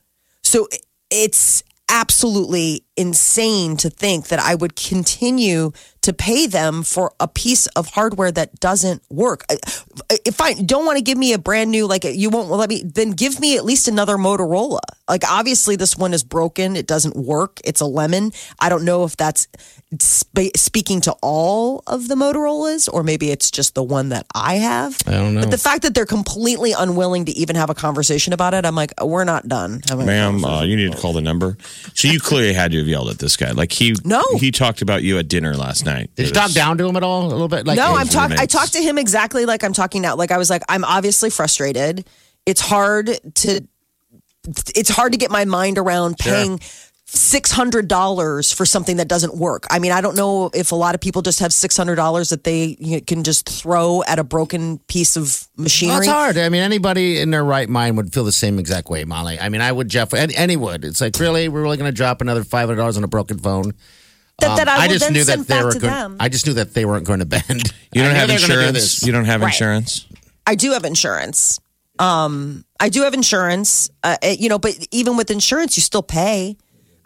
So 0.44 0.68
it's 1.10 1.64
absolutely 1.90 2.84
insane 2.98 3.78
to 3.78 3.90
think 3.90 4.28
that 4.28 4.40
I 4.40 4.56
would 4.56 4.76
continue 4.76 5.72
to 6.02 6.14
pay 6.14 6.48
them 6.48 6.84
for 6.84 7.12
a 7.20 7.28
piece 7.28 7.68
of 7.68 7.90
hardware 7.90 8.32
that 8.32 8.60
doesn't 8.62 9.02
work. 9.10 9.44
If 10.10 10.40
I 10.40 10.54
don't 10.54 10.86
want 10.86 10.98
to 10.98 11.04
give 11.04 11.18
me 11.18 11.34
a 11.34 11.38
brand 11.38 11.70
new, 11.70 11.86
like 11.86 12.06
you 12.06 12.30
won't 12.30 12.50
let 12.50 12.70
me, 12.70 12.82
then 12.84 13.12
give 13.12 13.42
me 13.42 13.58
at 13.58 13.66
least 13.66 13.90
another 13.90 14.16
Motorola. 14.16 14.80
Like 15.10 15.24
obviously 15.30 15.76
this 15.76 15.98
one 15.98 16.14
is 16.14 16.24
broken. 16.24 16.78
It 16.78 16.88
doesn't 16.88 17.18
work. 17.18 17.60
It's 17.66 17.82
a 17.82 17.86
lemon. 17.86 18.32
I 18.58 18.70
don't 18.70 18.86
know 18.86 19.04
if 19.04 19.18
that's 19.18 19.48
spe- 20.00 20.56
speaking 20.56 21.02
to 21.02 21.16
all 21.22 21.84
of 21.88 22.08
the 22.08 22.16
Motorola's 22.16 22.88
or 22.88 23.04
maybe 23.04 23.30
it's 23.30 23.52
just 23.52 23.76
the 23.76 23.84
one 23.84 24.10
that 24.10 24.26
I 24.34 24.56
have. 24.56 24.98
I 25.08 25.12
don't 25.12 25.34
know. 25.34 25.42
But 25.42 25.52
the 25.52 25.58
fact 25.58 25.82
that 25.82 25.94
they're 25.94 26.06
completely 26.06 26.72
unwilling 26.72 27.26
to 27.26 27.32
even 27.34 27.58
have 27.58 27.70
a 27.70 27.76
conversation 27.76 28.32
about 28.32 28.54
it, 28.54 28.66
I'm 28.66 28.76
like, 28.76 28.94
we're 29.04 29.26
not 29.26 29.48
done. 29.48 29.82
Ma'am, 29.94 30.46
uh, 30.46 30.64
you 30.64 30.78
need 30.78 30.94
to 30.94 30.98
call 30.98 31.12
the 31.12 31.22
number. 31.22 31.58
So 31.94 32.08
you 32.08 32.20
clearly 32.22 32.54
had 32.54 32.72
to 32.72 32.84
have 32.88 32.92
yelled 32.92 33.10
at 33.10 33.20
this 33.20 33.36
guy. 33.38 33.52
Like 33.52 33.72
he 33.72 33.96
no 34.04 34.24
he 34.38 34.52
talked 34.52 34.82
about 34.82 35.04
you 35.04 35.18
at 35.18 35.28
dinner 35.28 35.56
last 35.56 35.86
night. 35.86 36.10
Did 36.16 36.24
it 36.24 36.30
you 36.30 36.34
talk 36.34 36.52
down 36.52 36.78
to 36.78 36.88
him 36.88 36.96
at 36.96 37.04
all 37.04 37.26
a 37.26 37.30
little 37.30 37.48
bit? 37.48 37.68
Like 37.68 37.78
no, 37.78 37.96
I'm 37.96 38.08
talking. 38.08 38.38
I 38.40 38.46
talked 38.46 38.74
to 38.74 38.82
him 38.82 38.98
exactly 38.98 39.46
like 39.46 39.64
I'm 39.64 39.74
talking 39.74 40.02
now. 40.02 40.16
Like 40.16 40.32
I 40.32 40.38
was 40.38 40.50
like, 40.50 40.64
I'm 40.70 40.84
obviously 40.84 41.30
frustrated. 41.30 42.08
It's 42.46 42.62
hard 42.62 43.20
to 43.36 43.68
it's 44.76 44.90
hard 44.90 45.12
to 45.12 45.18
get 45.18 45.30
my 45.30 45.46
mind 45.46 45.78
around 45.78 46.18
paying 46.18 46.60
sure. 46.60 46.87
$600 47.08 48.54
for 48.54 48.66
something 48.66 48.98
that 48.98 49.08
doesn't 49.08 49.36
work. 49.36 49.66
I 49.72 49.80
mean, 49.80 49.94
I 49.94 50.02
don't 50.02 50.16
know 50.16 50.50
if 50.54 50.74
a 50.74 50.76
lot 50.76 50.94
of 50.94 51.00
people 51.00 51.22
just 51.22 51.40
have 51.40 51.52
$600 51.52 52.30
that 52.30 52.44
they 52.44 53.02
can 53.08 53.24
just 53.24 53.48
throw 53.48 54.04
at 54.04 54.20
a 54.20 54.26
broken 54.26 54.80
piece 54.88 55.16
of 55.16 55.48
machinery. 55.56 56.06
That's 56.06 56.08
hard. 56.08 56.38
I 56.38 56.50
mean, 56.50 56.62
anybody 56.62 57.20
in 57.20 57.32
their 57.32 57.46
right 57.46 57.70
mind 57.70 57.96
would 57.96 58.14
feel 58.14 58.26
the 58.26 58.34
same 58.34 58.60
exact 58.60 58.90
way, 58.90 59.06
Molly. 59.06 59.40
I 59.40 59.48
mean, 59.48 59.62
I 59.62 59.72
would, 59.72 59.88
Jeff, 59.88 60.14
and 60.14 60.34
any 60.36 60.58
would. 60.58 60.84
It's 60.84 61.00
like, 61.00 61.18
really? 61.18 61.48
We're 61.48 61.62
really 61.62 61.78
going 61.78 61.90
to 61.90 61.96
drop 61.96 62.20
another 62.20 62.44
$500 62.44 62.98
on 62.98 63.04
a 63.04 63.08
broken 63.08 63.40
phone? 63.40 63.74
That, 64.40 64.58
that 64.58 64.68
I, 64.68 64.76
um, 64.76 64.82
I 64.82 64.88
just 64.90 65.12
knew 65.12 65.24
that 65.24 65.48
they 65.48 65.64
were 65.64 65.80
going. 65.80 66.18
I 66.20 66.30
just 66.30 66.46
knew 66.46 66.54
that 66.54 66.74
they 66.74 66.86
weren't 66.86 67.06
going 67.06 67.20
to 67.20 67.26
bend. 67.26 67.74
You 67.94 68.04
don't 68.04 68.16
have 68.16 68.30
insurance. 68.30 69.00
Do 69.00 69.08
you 69.08 69.12
don't 69.12 69.26
have 69.26 69.42
right. 69.42 69.48
insurance. 69.48 70.06
I 70.46 70.54
do 70.54 70.74
have 70.74 70.84
insurance. 70.84 71.60
Um, 71.98 72.64
I 72.80 72.90
do 72.90 73.04
have 73.04 73.16
insurance. 73.16 73.90
Uh, 74.04 74.18
you 74.24 74.50
know, 74.50 74.60
but 74.60 74.76
even 74.92 75.18
with 75.18 75.32
insurance, 75.32 75.78
you 75.78 75.82
still 75.82 76.04
pay. 76.04 76.58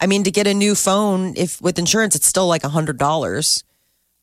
I 0.01 0.07
mean, 0.07 0.23
to 0.23 0.31
get 0.31 0.47
a 0.47 0.53
new 0.53 0.73
phone, 0.73 1.33
if 1.37 1.61
with 1.61 1.77
insurance, 1.77 2.15
it's 2.15 2.25
still 2.27 2.47
like 2.47 2.63
a 2.63 2.69
hundred 2.69 2.97
dollars. 2.97 3.63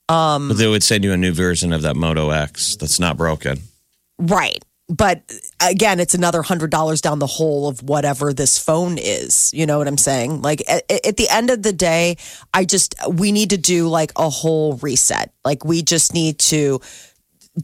Um, 0.08 0.48
but 0.48 0.56
they 0.56 0.66
would 0.66 0.82
send 0.82 1.04
you 1.04 1.12
a 1.12 1.16
new 1.16 1.32
version 1.32 1.72
of 1.72 1.82
that 1.82 1.94
Moto 1.94 2.30
X 2.30 2.76
that's 2.76 2.98
not 2.98 3.16
broken. 3.16 3.58
Right. 4.18 4.64
but 4.88 5.22
again, 5.60 6.00
it's 6.00 6.14
another 6.14 6.42
hundred 6.42 6.70
dollars 6.70 7.00
down 7.00 7.18
the 7.18 7.26
hole 7.26 7.68
of 7.68 7.82
whatever 7.82 8.32
this 8.32 8.58
phone 8.58 8.96
is. 8.98 9.52
You 9.52 9.66
know 9.66 9.78
what 9.78 9.86
I'm 9.86 9.98
saying? 9.98 10.40
Like 10.40 10.62
at, 10.68 10.90
at 11.06 11.16
the 11.16 11.28
end 11.30 11.50
of 11.50 11.62
the 11.62 11.74
day, 11.74 12.16
I 12.54 12.64
just 12.64 12.94
we 13.08 13.30
need 13.30 13.50
to 13.50 13.58
do 13.58 13.88
like 13.88 14.12
a 14.16 14.30
whole 14.30 14.76
reset. 14.78 15.30
Like 15.44 15.64
we 15.64 15.82
just 15.82 16.14
need 16.14 16.38
to 16.40 16.80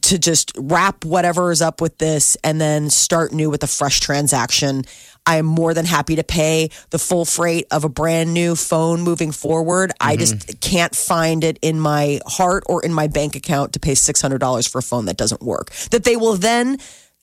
to 0.02 0.18
just 0.18 0.52
wrap 0.58 1.04
whatever 1.04 1.50
is 1.50 1.62
up 1.62 1.80
with 1.80 1.98
this 1.98 2.36
and 2.44 2.60
then 2.60 2.90
start 2.90 3.32
new 3.32 3.48
with 3.48 3.62
a 3.62 3.68
fresh 3.68 4.00
transaction. 4.00 4.84
I 5.26 5.36
am 5.36 5.46
more 5.46 5.72
than 5.74 5.86
happy 5.86 6.16
to 6.16 6.24
pay 6.24 6.70
the 6.90 6.98
full 6.98 7.24
freight 7.24 7.66
of 7.70 7.84
a 7.84 7.88
brand 7.88 8.34
new 8.34 8.54
phone 8.56 9.00
moving 9.00 9.32
forward. 9.32 9.92
I 10.00 10.16
mm-hmm. 10.16 10.20
just 10.20 10.60
can't 10.60 10.94
find 10.94 11.44
it 11.44 11.58
in 11.62 11.80
my 11.80 12.20
heart 12.26 12.64
or 12.66 12.84
in 12.84 12.92
my 12.92 13.06
bank 13.06 13.34
account 13.36 13.72
to 13.74 13.80
pay 13.80 13.92
$600 13.92 14.68
for 14.70 14.78
a 14.78 14.82
phone 14.82 15.06
that 15.06 15.16
doesn't 15.16 15.42
work. 15.42 15.70
That 15.90 16.04
they 16.04 16.16
will 16.16 16.36
then 16.36 16.78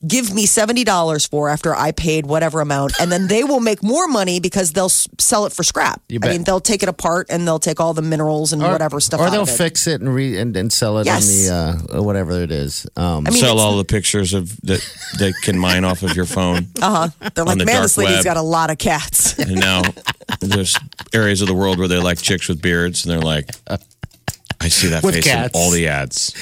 give 0.07 0.33
me 0.33 0.45
$70 0.47 1.29
for 1.29 1.49
after 1.49 1.75
I 1.75 1.91
paid 1.91 2.25
whatever 2.25 2.59
amount 2.61 2.93
and 2.99 3.11
then 3.11 3.27
they 3.27 3.43
will 3.43 3.59
make 3.59 3.83
more 3.83 4.07
money 4.07 4.39
because 4.39 4.71
they'll 4.71 4.85
s- 4.85 5.07
sell 5.19 5.45
it 5.45 5.53
for 5.53 5.63
scrap. 5.63 6.01
You 6.09 6.17
I 6.17 6.19
bet. 6.19 6.31
mean, 6.31 6.43
they'll 6.43 6.59
take 6.59 6.81
it 6.83 6.89
apart 6.89 7.27
and 7.29 7.47
they'll 7.47 7.59
take 7.59 7.79
all 7.79 7.93
the 7.93 8.01
minerals 8.01 8.51
and 8.53 8.61
whatever 8.61 8.99
stuff 8.99 9.19
or 9.19 9.27
out 9.27 9.31
they'll 9.31 9.41
of 9.43 9.49
it. 9.49 9.57
fix 9.57 9.85
it 9.87 10.01
and 10.01 10.13
re 10.13 10.37
and, 10.37 10.55
and 10.57 10.73
sell 10.73 10.97
it 10.97 11.05
Yes. 11.05 11.49
on 11.51 11.85
the 11.87 11.97
uh, 11.97 12.01
whatever 12.03 12.31
it 12.41 12.51
is. 12.51 12.87
Um, 12.95 13.27
I 13.27 13.29
mean, 13.29 13.39
Sell 13.39 13.51
it's- 13.53 13.59
all 13.65 13.77
the 13.77 13.85
pictures 13.85 14.33
of 14.33 14.59
that 14.61 14.81
they 15.19 15.31
can 15.43 15.59
mine 15.59 15.83
off 15.85 16.01
of 16.03 16.15
your 16.15 16.25
phone. 16.25 16.67
Uh-huh. 16.81 17.09
They're 17.35 17.45
like, 17.45 17.59
the 17.59 17.65
man, 17.65 17.75
dark 17.75 17.83
this 17.83 17.97
lady's 17.97 18.15
web." 18.17 18.23
got 18.25 18.37
a 18.37 18.41
lot 18.41 18.71
of 18.71 18.77
cats. 18.79 19.37
And 19.37 19.55
now 19.59 19.81
there's 20.39 20.75
areas 21.13 21.41
of 21.41 21.47
the 21.47 21.53
world 21.53 21.77
where 21.77 21.87
they 21.87 21.97
like 21.99 22.19
chicks 22.21 22.47
with 22.47 22.59
beards, 22.61 23.05
and 23.05 23.11
they're 23.13 23.21
like, 23.21 23.49
I 24.62 24.67
see 24.69 24.88
that 24.89 25.04
With 25.04 25.15
face 25.15 25.26
cats. 25.26 25.56
in 25.56 25.62
all 25.62 25.71
the 25.71 25.88
ads. 25.88 26.34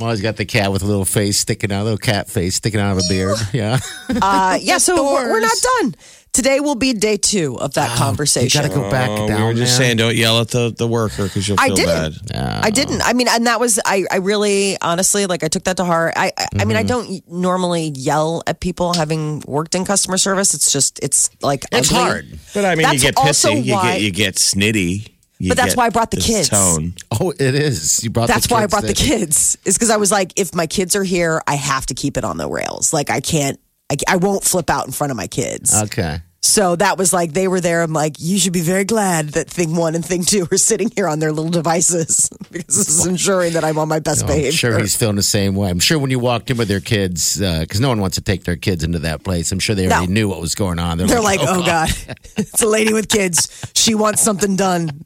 Molly's 0.00 0.20
got 0.22 0.36
the 0.36 0.44
cat 0.46 0.72
with 0.72 0.82
a 0.82 0.86
little 0.86 1.04
face 1.04 1.38
sticking 1.38 1.70
out, 1.72 1.82
a 1.82 1.84
little 1.84 1.98
cat 1.98 2.28
face 2.30 2.54
sticking 2.56 2.80
out 2.80 2.92
of 2.92 3.04
a 3.04 3.08
beard. 3.08 3.36
Yeah, 3.52 3.78
Uh, 4.08 4.58
yeah, 4.60 4.78
so 4.78 4.94
we're, 5.12 5.30
we're 5.30 5.40
not 5.40 5.56
done. 5.80 5.94
Today 6.32 6.60
will 6.60 6.74
be 6.74 6.92
day 6.92 7.16
two 7.16 7.58
of 7.58 7.72
that 7.74 7.96
conversation. 7.96 8.60
you 8.62 8.68
got 8.68 8.74
to 8.74 8.80
go 8.82 8.90
back 8.90 9.08
Oh, 9.08 9.26
down. 9.26 9.40
we 9.40 9.46
were 9.46 9.54
just 9.54 9.78
there. 9.78 9.86
saying, 9.86 9.96
don't 9.96 10.14
yell 10.14 10.40
at 10.42 10.48
the, 10.48 10.70
the 10.76 10.86
worker 10.86 11.24
because 11.24 11.48
you'll 11.48 11.58
I 11.58 11.68
feel 11.68 11.86
bad. 11.86 12.12
didn't. 12.12 12.36
I 12.36 12.68
didn't. 12.70 13.00
I 13.02 13.14
mean, 13.14 13.26
and 13.28 13.46
that 13.46 13.58
was 13.58 13.80
I. 13.86 14.04
I 14.10 14.16
really, 14.16 14.76
honestly, 14.82 15.24
like 15.24 15.42
I 15.44 15.48
took 15.48 15.64
that 15.64 15.78
to 15.78 15.84
heart. 15.86 16.12
I. 16.14 16.32
I, 16.36 16.46
I 16.58 16.64
mean, 16.66 16.76
I 16.76 16.82
Mm-hmm. 16.82 16.88
don't 16.88 17.28
normally 17.32 17.88
yell 17.96 18.42
at 18.46 18.60
people 18.60 18.92
having 18.92 19.42
worked 19.46 19.74
in 19.74 19.86
customer 19.86 20.18
service. 20.18 20.52
It's 20.52 20.70
just, 20.70 21.00
it's 21.02 21.30
like 21.40 21.64
It's 21.72 21.90
ugly. 21.90 22.02
hard. 22.04 22.38
But 22.52 22.66
I 22.66 22.74
mean, 22.74 22.82
That's 22.82 22.94
you 23.02 23.12
get 23.12 23.16
also 23.16 23.48
pissy, 23.52 23.56
you 23.64 23.72
get 23.80 24.00
you 24.02 24.10
get 24.10 24.34
snitty. 24.34 25.08
You 25.38 25.50
But 25.50 25.56
that's 25.56 25.76
why 25.76 25.86
I 25.86 25.90
brought 25.90 26.10
the 26.10 26.16
kids. 26.16 26.48
Tone. 26.48 26.94
Oh, 27.20 27.30
it 27.30 27.54
is. 27.54 28.02
You 28.02 28.10
brought. 28.10 28.28
That's 28.28 28.46
the 28.46 28.54
why 28.54 28.60
I 28.60 28.62
kids 28.64 28.70
brought 28.70 28.84
the 28.84 28.94
kids. 28.94 29.58
Is 29.64 29.74
because 29.76 29.90
I 29.90 29.96
was 29.96 30.10
like, 30.10 30.32
if 30.36 30.54
my 30.54 30.66
kids 30.66 30.96
are 30.96 31.04
here, 31.04 31.42
I 31.46 31.54
have 31.56 31.86
to 31.86 31.94
keep 31.94 32.16
it 32.16 32.24
on 32.24 32.36
the 32.38 32.48
rails. 32.48 32.92
Like 32.92 33.10
I 33.10 33.20
can't. 33.20 33.58
I, 33.90 33.96
I 34.08 34.16
won't 34.16 34.42
flip 34.42 34.68
out 34.70 34.86
in 34.86 34.92
front 34.92 35.10
of 35.12 35.16
my 35.16 35.26
kids. 35.28 35.74
Okay. 35.84 36.20
So 36.42 36.76
that 36.76 36.96
was 36.96 37.12
like 37.12 37.32
they 37.32 37.48
were 37.48 37.60
there. 37.60 37.82
I'm 37.82 37.92
like, 37.92 38.16
you 38.18 38.38
should 38.38 38.52
be 38.52 38.60
very 38.60 38.84
glad 38.84 39.30
that 39.30 39.50
thing 39.50 39.74
one 39.74 39.96
and 39.96 40.04
thing 40.04 40.22
two 40.22 40.46
are 40.52 40.56
sitting 40.58 40.90
here 40.94 41.08
on 41.08 41.18
their 41.18 41.32
little 41.32 41.50
devices 41.50 42.28
because 42.52 42.76
this 42.76 42.88
is 42.88 43.04
ensuring 43.06 43.54
that 43.54 43.64
I'm 43.64 43.78
on 43.78 43.88
my 43.88 43.98
best 43.98 44.24
Oh, 44.28 44.32
I'm 44.32 44.52
sure 44.52 44.78
he's 44.78 44.94
feeling 44.96 45.16
the 45.16 45.22
same 45.24 45.56
way. 45.56 45.68
I'm 45.70 45.80
sure 45.80 45.98
when 45.98 46.10
you 46.10 46.20
walked 46.20 46.50
in 46.50 46.56
with 46.56 46.68
their 46.68 46.80
kids, 46.80 47.42
uh, 47.42 47.60
because 47.60 47.80
no 47.80 47.88
one 47.88 48.00
wants 48.00 48.14
to 48.16 48.22
take 48.22 48.44
their 48.44 48.54
kids 48.56 48.84
into 48.84 49.00
that 49.00 49.24
place. 49.24 49.50
I'm 49.50 49.58
sure 49.58 49.74
they 49.74 49.86
already 49.88 50.06
No. 50.06 50.12
knew 50.12 50.28
what 50.28 50.40
was 50.40 50.54
going 50.54 50.78
on. 50.78 50.98
They're 50.98 51.20
like, 51.20 51.40
oh, 51.42 51.62
oh 51.62 51.66
god, 51.66 51.90
it's 52.36 52.62
a 52.62 52.68
lady 52.68 52.92
with 52.92 53.08
kids. 53.08 53.68
She 53.74 53.94
wants 53.96 54.22
something 54.22 54.54
done. 54.54 55.04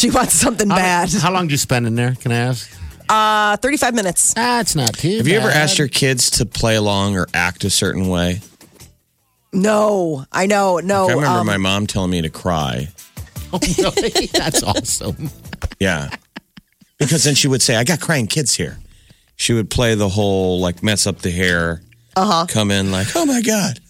She 0.00 0.10
wants 0.10 0.32
something 0.32 0.70
How, 0.70 0.76
bad. 0.76 1.12
how 1.12 1.30
long 1.30 1.44
did 1.44 1.50
you 1.50 1.58
spend 1.58 1.86
in 1.86 1.94
there? 1.94 2.14
Can 2.14 2.32
I 2.32 2.36
ask? 2.36 2.70
Uh, 3.06 3.58
35 3.58 3.94
minutes. 3.94 4.32
That's 4.32 4.74
not 4.74 4.94
too. 4.94 5.18
Have 5.18 5.28
you 5.28 5.38
ever 5.38 5.50
asked 5.50 5.78
your 5.78 5.88
kids 5.88 6.30
to 6.38 6.46
play 6.46 6.76
along 6.76 7.16
or 7.18 7.26
act 7.34 7.64
a 7.64 7.70
certain 7.70 8.08
way? 8.08 8.40
No, 9.52 10.24
I 10.32 10.46
know. 10.46 10.78
No. 10.78 11.06
I 11.06 11.12
remember 11.12 11.40
um, 11.40 11.46
my 11.46 11.58
mom 11.58 11.86
telling 11.86 12.10
me 12.10 12.22
to 12.22 12.30
cry. 12.30 12.88
Oh, 13.52 13.58
really? 13.96 14.26
That's 14.26 14.62
awesome. 14.62 15.28
Yeah. 15.80 16.08
Because 17.00 17.24
then 17.24 17.34
she 17.34 17.48
would 17.48 17.60
say, 17.60 17.74
I 17.74 17.82
got 17.82 18.00
crying 18.00 18.28
kids 18.28 18.54
here. 18.54 18.78
She 19.34 19.54
would 19.54 19.68
play 19.70 19.96
the 19.96 20.08
whole 20.08 20.60
like 20.60 20.84
mess 20.84 21.04
up 21.04 21.18
the 21.18 21.32
hair. 21.32 21.82
Uh-huh. 22.14 22.46
Come 22.48 22.70
in 22.70 22.92
like, 22.92 23.08
oh 23.16 23.26
my 23.26 23.42
God. 23.42 23.80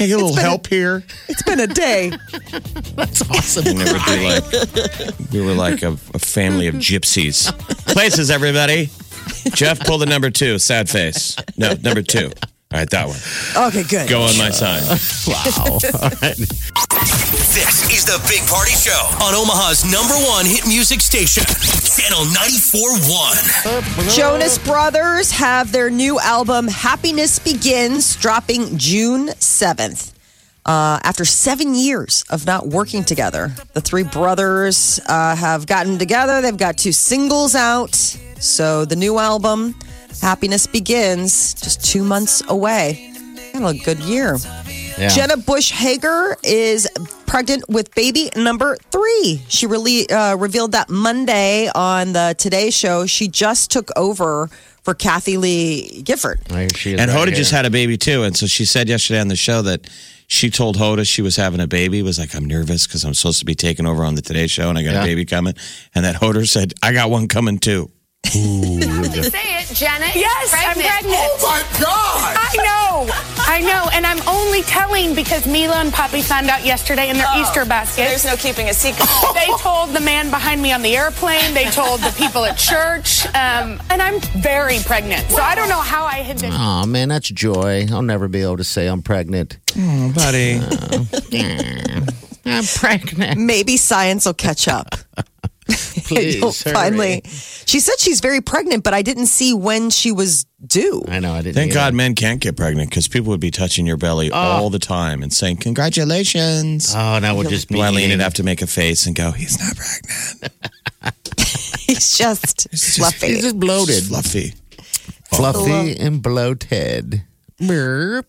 Can 0.00 0.06
I 0.06 0.08
get 0.08 0.14
a 0.14 0.24
little 0.24 0.34
been 0.34 0.38
a- 0.46 0.48
help 0.48 0.66
here? 0.66 1.04
it's 1.28 1.42
been 1.42 1.60
a 1.60 1.66
day. 1.66 2.10
That's 2.96 3.20
awesome. 3.28 3.66
And 3.66 3.80
it 3.82 5.02
like 5.04 5.30
we 5.30 5.42
were 5.44 5.52
like 5.52 5.82
a, 5.82 5.88
a 6.14 6.18
family 6.18 6.68
of 6.68 6.76
gypsies. 6.76 7.52
Places, 7.92 8.30
everybody. 8.30 8.88
Jeff, 9.52 9.78
pull 9.80 9.98
the 9.98 10.06
number 10.06 10.30
two, 10.30 10.58
sad 10.58 10.88
face. 10.88 11.36
No, 11.58 11.74
number 11.82 12.00
two. 12.00 12.30
All 12.72 12.78
right, 12.78 12.88
that 12.90 13.08
one. 13.08 13.18
Okay, 13.66 13.82
good. 13.82 14.08
Go 14.08 14.22
on 14.22 14.38
my 14.38 14.50
side. 14.50 14.82
wow. 15.26 15.42
All 16.02 16.10
right. 16.22 16.36
This 16.38 17.82
is 17.90 18.04
the 18.04 18.24
Big 18.28 18.46
Party 18.46 18.70
Show 18.70 19.08
on 19.20 19.34
Omaha's 19.34 19.82
number 19.84 20.14
one 20.30 20.46
hit 20.46 20.68
music 20.68 21.00
station, 21.00 21.42
Channel 21.42 22.26
94.1. 22.26 24.16
Jonas 24.16 24.58
Brothers 24.58 25.32
have 25.32 25.72
their 25.72 25.90
new 25.90 26.20
album 26.20 26.68
Happiness 26.68 27.40
Begins 27.40 28.14
dropping 28.14 28.78
June 28.78 29.30
7th. 29.30 30.12
Uh, 30.64 31.00
after 31.02 31.24
seven 31.24 31.74
years 31.74 32.24
of 32.30 32.46
not 32.46 32.68
working 32.68 33.02
together, 33.02 33.50
the 33.72 33.80
three 33.80 34.04
brothers 34.04 35.00
uh, 35.08 35.34
have 35.34 35.66
gotten 35.66 35.98
together. 35.98 36.40
They've 36.40 36.56
got 36.56 36.78
two 36.78 36.92
singles 36.92 37.56
out. 37.56 37.96
So 38.38 38.84
the 38.84 38.94
new 38.94 39.18
album, 39.18 39.74
Happiness 40.20 40.66
Begins, 40.66 41.54
just 41.54 41.84
two 41.84 42.02
months 42.02 42.42
away. 42.48 43.12
Kind 43.52 43.64
of 43.64 43.70
a 43.74 43.78
good 43.78 43.98
year. 44.00 44.36
Yeah. 44.98 45.08
Jenna 45.08 45.36
Bush 45.38 45.70
Hager 45.72 46.36
is 46.42 46.88
pregnant 47.26 47.64
with 47.68 47.94
baby 47.94 48.30
number 48.36 48.76
three. 48.90 49.40
She 49.48 49.66
really 49.66 50.08
uh, 50.10 50.36
revealed 50.36 50.72
that 50.72 50.90
Monday 50.90 51.70
on 51.74 52.12
the 52.12 52.34
Today 52.38 52.70
Show. 52.70 53.06
She 53.06 53.28
just 53.28 53.70
took 53.70 53.90
over 53.96 54.48
for 54.82 54.94
Kathie 54.94 55.36
Lee 55.38 56.02
Gifford. 56.02 56.40
Here 56.50 56.68
she 56.74 56.92
And 56.92 57.10
right 57.10 57.10
Hoda 57.10 57.26
here. 57.28 57.36
just 57.36 57.50
had 57.52 57.64
a 57.66 57.70
baby 57.70 57.96
too. 57.96 58.24
And 58.24 58.36
so 58.36 58.46
she 58.46 58.64
said 58.64 58.88
yesterday 58.88 59.20
on 59.20 59.28
the 59.28 59.36
show 59.36 59.62
that 59.62 59.88
she 60.26 60.50
told 60.50 60.76
Hoda 60.76 61.06
she 61.06 61.22
was 61.22 61.36
having 61.36 61.60
a 61.60 61.66
baby. 61.66 62.02
Was 62.02 62.18
like, 62.18 62.34
I'm 62.34 62.44
nervous 62.44 62.86
because 62.86 63.04
I'm 63.04 63.14
supposed 63.14 63.38
to 63.40 63.44
be 63.46 63.54
taking 63.54 63.86
over 63.86 64.04
on 64.04 64.14
the 64.16 64.22
Today 64.22 64.46
Show 64.46 64.68
and 64.68 64.76
I 64.78 64.82
got 64.82 64.92
Yeah. 64.94 65.02
a 65.02 65.06
baby 65.06 65.24
coming. 65.24 65.54
And 65.94 66.04
that 66.04 66.16
Hoda 66.16 66.46
said, 66.46 66.74
I 66.82 66.92
got 66.92 67.10
one 67.10 67.26
coming 67.26 67.58
too. 67.58 67.90
Say 68.30 69.58
it, 69.58 69.74
Janet. 69.74 70.14
Yes, 70.14 70.54
I'm 70.54 70.74
pregnant. 70.74 71.16
Oh 71.16 71.38
my 71.42 71.62
God! 71.80 72.36
I 72.38 72.56
know, 72.56 73.10
I 73.38 73.60
know, 73.60 73.88
and 73.92 74.06
I'm 74.06 74.20
only 74.28 74.62
telling 74.62 75.14
because 75.14 75.46
Mila 75.46 75.76
and 75.76 75.92
Poppy 75.92 76.22
found 76.22 76.48
out 76.48 76.64
yesterday 76.64 77.10
in 77.10 77.16
their 77.16 77.26
Easter 77.36 77.64
basket. 77.64 78.02
There's 78.02 78.24
no 78.24 78.36
keeping 78.36 78.68
a 78.68 78.74
secret. 78.74 79.08
they 79.34 79.46
told 79.58 79.90
the 79.90 80.00
man 80.00 80.30
behind 80.30 80.62
me 80.62 80.72
on 80.72 80.82
the 80.82 80.96
airplane. 80.96 81.54
They 81.54 81.64
told 81.66 82.00
the 82.00 82.14
people 82.16 82.44
at 82.44 82.56
church, 82.56 83.26
um, 83.34 83.80
and 83.90 84.00
I'm 84.00 84.20
very 84.40 84.78
pregnant. 84.78 85.28
So 85.30 85.42
I 85.42 85.54
don't 85.56 85.68
know 85.68 85.80
how 85.80 86.04
I 86.04 86.22
hid 86.22 86.38
this. 86.38 86.54
Oh 86.56 86.86
man, 86.86 87.08
that's 87.08 87.28
joy. 87.28 87.86
I'll 87.90 88.02
never 88.02 88.28
be 88.28 88.42
able 88.42 88.58
to 88.58 88.64
say 88.64 88.86
I'm 88.86 89.02
pregnant. 89.02 89.58
Oh, 89.76 90.12
buddy. 90.14 90.60
I'm 92.46 92.64
pregnant. 92.64 93.40
Maybe 93.40 93.76
science 93.76 94.24
will 94.26 94.34
catch 94.34 94.68
up. 94.68 94.94
Please, 96.14 96.34
You'll 96.40 96.52
hurry. 96.52 96.72
finally. 96.74 97.22
She 97.24 97.80
said 97.80 97.98
she's 97.98 98.20
very 98.20 98.40
pregnant, 98.40 98.84
but 98.84 98.94
I 98.94 99.02
didn't 99.02 99.26
see 99.26 99.54
when 99.54 99.90
she 99.90 100.12
was 100.12 100.46
due. 100.66 101.02
I 101.08 101.20
know. 101.20 101.32
I 101.32 101.42
didn't. 101.42 101.54
Thank 101.54 101.70
either. 101.72 101.80
God 101.80 101.94
men 101.94 102.14
can't 102.14 102.40
get 102.40 102.56
pregnant 102.56 102.90
because 102.90 103.08
people 103.08 103.28
would 103.30 103.40
be 103.40 103.50
touching 103.50 103.86
your 103.86 103.96
belly 103.96 104.30
all 104.30 104.70
the 104.70 104.78
time 104.78 105.22
and 105.22 105.32
saying, 105.32 105.58
Congratulations. 105.58 106.94
Oh, 106.94 107.18
now 107.18 107.34
we'll 107.36 107.48
just 107.48 107.68
be. 107.68 107.76
Wileen 107.76 108.10
would 108.10 108.20
have 108.20 108.34
to 108.34 108.42
make 108.42 108.62
a 108.62 108.66
face 108.66 109.06
and 109.06 109.14
go, 109.16 109.30
He's 109.30 109.58
not 109.58 109.76
pregnant. 109.76 110.52
He's 111.80 112.16
just 112.18 112.68
fluffy. 112.96 113.26
He's 113.28 113.42
just 113.42 113.58
bloated, 113.58 114.04
Fluffy. 114.04 114.54
fluffy, 115.32 115.96
and 115.98 116.22
bloated. 116.22 117.22
Burp. 117.66 118.26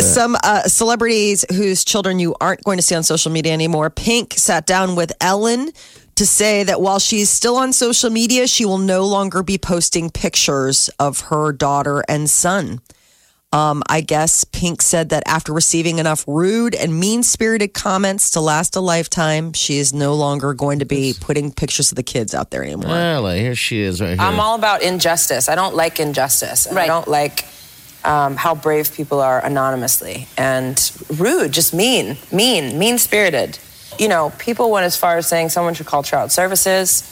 Some 0.00 0.36
uh, 0.42 0.62
celebrities 0.64 1.44
whose 1.50 1.84
children 1.84 2.18
you 2.18 2.34
aren't 2.40 2.64
going 2.64 2.78
to 2.78 2.82
see 2.82 2.94
on 2.94 3.02
social 3.02 3.30
media 3.30 3.52
anymore. 3.52 3.88
Pink 3.90 4.34
sat 4.36 4.66
down 4.66 4.96
with 4.96 5.12
Ellen 5.20 5.70
to 6.20 6.26
say 6.26 6.62
that 6.62 6.82
while 6.82 6.98
she's 6.98 7.30
still 7.30 7.56
on 7.56 7.72
social 7.72 8.10
media, 8.10 8.46
she 8.46 8.66
will 8.66 8.76
no 8.76 9.06
longer 9.06 9.42
be 9.42 9.56
posting 9.56 10.10
pictures 10.10 10.90
of 10.98 11.20
her 11.20 11.50
daughter 11.50 12.04
and 12.10 12.28
son. 12.28 12.82
Um, 13.54 13.82
I 13.88 14.02
guess 14.02 14.44
Pink 14.44 14.82
said 14.82 15.08
that 15.08 15.22
after 15.24 15.54
receiving 15.54 15.98
enough 15.98 16.22
rude 16.28 16.74
and 16.74 17.00
mean 17.00 17.22
spirited 17.22 17.72
comments 17.72 18.32
to 18.32 18.40
last 18.42 18.76
a 18.76 18.80
lifetime, 18.80 19.54
she 19.54 19.78
is 19.78 19.94
no 19.94 20.12
longer 20.12 20.52
going 20.52 20.80
to 20.80 20.84
be 20.84 21.14
putting 21.18 21.52
pictures 21.52 21.90
of 21.90 21.96
the 21.96 22.02
kids 22.02 22.34
out 22.34 22.50
there 22.50 22.62
anymore. 22.62 22.90
Well, 22.90 23.34
here 23.34 23.54
she 23.54 23.80
is, 23.80 24.02
right 24.02 24.10
here. 24.10 24.20
I'm 24.20 24.38
all 24.40 24.56
about 24.56 24.82
injustice. 24.82 25.48
I 25.48 25.54
don't 25.54 25.74
like 25.74 26.00
injustice. 26.00 26.66
And 26.66 26.78
I 26.78 26.86
don't 26.86 27.08
like 27.08 27.46
um, 28.04 28.36
how 28.36 28.54
brave 28.54 28.92
people 28.92 29.20
are 29.20 29.42
anonymously 29.42 30.28
and 30.36 30.92
rude, 31.16 31.52
just 31.52 31.72
mean, 31.72 32.18
mean, 32.30 32.78
mean 32.78 32.98
spirited. 32.98 33.58
You 34.00 34.08
know, 34.08 34.32
people 34.38 34.70
went 34.70 34.86
as 34.86 34.96
far 34.96 35.18
as 35.18 35.28
saying 35.28 35.50
someone 35.50 35.74
should 35.74 35.84
call 35.84 36.02
child 36.02 36.32
services. 36.32 37.04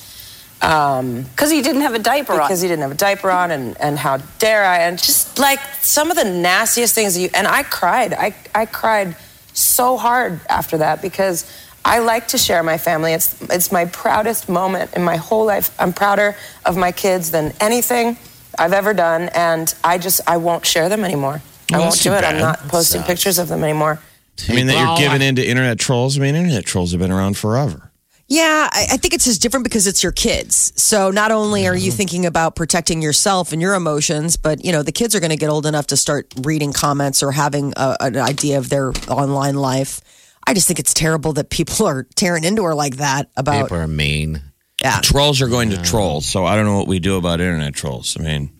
Um, 0.62 1.22
because 1.22 1.51
he 1.51 1.61
didn't 1.61 1.83
have 1.83 1.94
a 1.94 1.98
diaper 1.98 2.33
on. 2.33 2.40
because 2.40 2.62
he 2.62 2.66
didn't 2.66 2.83
have 2.83 2.90
a 2.90 2.96
diaper 2.96 3.31
on 3.31 3.51
and, 3.51 3.79
and 3.79 3.98
how 3.98 4.16
dare 4.38 4.64
I 4.64 4.79
and 4.79 4.98
just 4.98 5.38
like 5.38 5.61
some 5.83 6.11
of 6.11 6.16
the 6.16 6.24
nastiest 6.24 6.94
things 6.94 7.16
you 7.16 7.29
and 7.35 7.46
I 7.46 7.62
cried. 7.62 8.12
I, 8.14 8.35
I 8.55 8.66
cried 8.66 9.14
so 9.53 9.96
hard 9.98 10.40
after 10.48 10.79
that 10.79 11.01
because 11.03 11.44
I 11.85 12.01
like 12.01 12.29
to 12.29 12.38
share 12.38 12.62
my 12.62 12.79
family. 12.79 13.12
It's 13.12 13.40
it's 13.42 13.70
my 13.70 13.85
proudest 13.85 14.48
moment 14.48 14.94
in 14.94 15.05
my 15.05 15.16
whole 15.16 15.44
life. 15.44 15.70
I'm 15.79 15.92
prouder 15.92 16.35
of 16.64 16.77
my 16.77 16.90
kids 16.90 17.31
than 17.31 17.53
anything 17.61 18.16
I've 18.59 18.72
ever 18.72 18.94
done 18.94 19.29
and 19.35 19.72
I 19.85 19.98
just 19.98 20.22
I 20.27 20.38
won't 20.38 20.66
share 20.66 20.88
them 20.88 21.05
anymore. 21.05 21.40
I 21.72 21.79
won't 21.79 21.94
do 21.94 22.11
too 22.11 22.14
it 22.14 22.24
I'm 22.24 22.38
not 22.40 22.66
posting 22.66 23.03
pictures 23.03 23.38
of 23.38 23.46
them 23.48 23.62
anymore 23.62 24.01
I 24.48 24.55
mean, 24.55 24.66
that 24.68 24.77
you're 24.77 24.98
giving 25.09 25.22
I- 25.22 25.27
in 25.27 25.37
to 25.37 25.46
internet 25.46 25.79
trolls. 25.79 26.18
I 26.18 26.22
mean, 26.22 26.35
internet 26.35 26.64
trolls 26.64 26.92
have 26.92 27.01
been 27.01 27.12
around 27.12 27.37
forever. 27.37 27.92
Yeah, 28.31 28.68
I, 28.70 28.87
I 28.92 28.96
think 28.98 29.14
it's 29.14 29.24
just 29.24 29.40
different 29.40 29.64
because 29.64 29.87
it's 29.87 30.03
your 30.03 30.12
kids. 30.12 30.74
So 30.77 31.11
not 31.11 31.31
only 31.31 31.66
are 31.66 31.77
you 31.77 31.90
thinking 31.90 32.27
about 32.27 32.57
protecting 32.57 33.01
yourself 33.01 33.53
and 33.53 33.62
your 33.62 33.74
emotions, 33.74 34.37
but 34.37 34.62
you 34.62 34.70
know 34.70 34.83
the 34.83 34.92
kids 34.92 35.14
are 35.14 35.20
going 35.20 35.31
to 35.31 35.37
get 35.37 35.48
old 35.48 35.64
enough 35.64 35.87
to 35.88 35.96
start 35.96 36.33
reading 36.42 36.74
comments 36.74 37.22
or 37.22 37.33
having 37.33 37.72
a, 37.77 37.96
an 38.01 38.18
idea 38.18 38.59
of 38.59 38.68
their 38.68 38.92
online 39.09 39.55
life. 39.55 40.03
I 40.46 40.53
just 40.53 40.66
think 40.66 40.79
it's 40.79 40.92
terrible 40.92 41.33
that 41.35 41.48
people 41.48 41.87
are 41.92 42.03
tearing 42.16 42.44
into 42.44 42.64
her 42.64 42.74
like 42.74 42.96
that 42.96 43.31
about. 43.37 43.64
People 43.64 43.79
are 43.79 43.88
mean. 43.88 44.42
Yeah, 44.83 45.01
Trolls 45.03 45.40
are 45.40 45.48
going 45.48 45.70
to 45.70 45.83
troll, 45.83 46.20
so 46.20 46.44
I 46.44 46.55
don't 46.55 46.64
know 46.66 46.77
what 46.77 46.87
we 46.87 47.01
do 47.01 47.16
about 47.16 47.40
internet 47.40 47.74
trolls. 47.74 48.16
I 48.16 48.22
mean, 48.22 48.51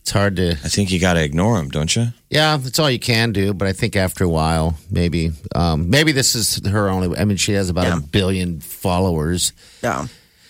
It's 0.00 0.10
hard 0.12 0.36
to. 0.36 0.50
I 0.52 0.68
think 0.68 0.90
you 0.90 1.00
got 1.00 1.14
to 1.14 1.22
ignore 1.24 1.56
them, 1.58 1.68
don't 1.68 1.94
you? 1.96 2.08
Yeah, 2.30 2.56
that's 2.56 2.78
all 2.78 2.90
you 2.90 2.98
can 2.98 3.32
do. 3.32 3.52
But 3.54 3.68
I 3.68 3.72
think 3.72 3.96
after 3.96 4.24
a 4.24 4.28
while, 4.28 4.76
maybe, 4.90 5.32
um, 5.54 5.90
maybe 5.90 6.12
this 6.12 6.34
is 6.34 6.64
her 6.66 6.88
only. 6.88 7.16
I 7.18 7.24
mean, 7.24 7.36
she 7.36 7.52
has 7.52 7.68
about 7.70 7.96
a 7.98 8.00
billion 8.00 8.60
followers. 8.60 9.52
yeah. 9.82 10.06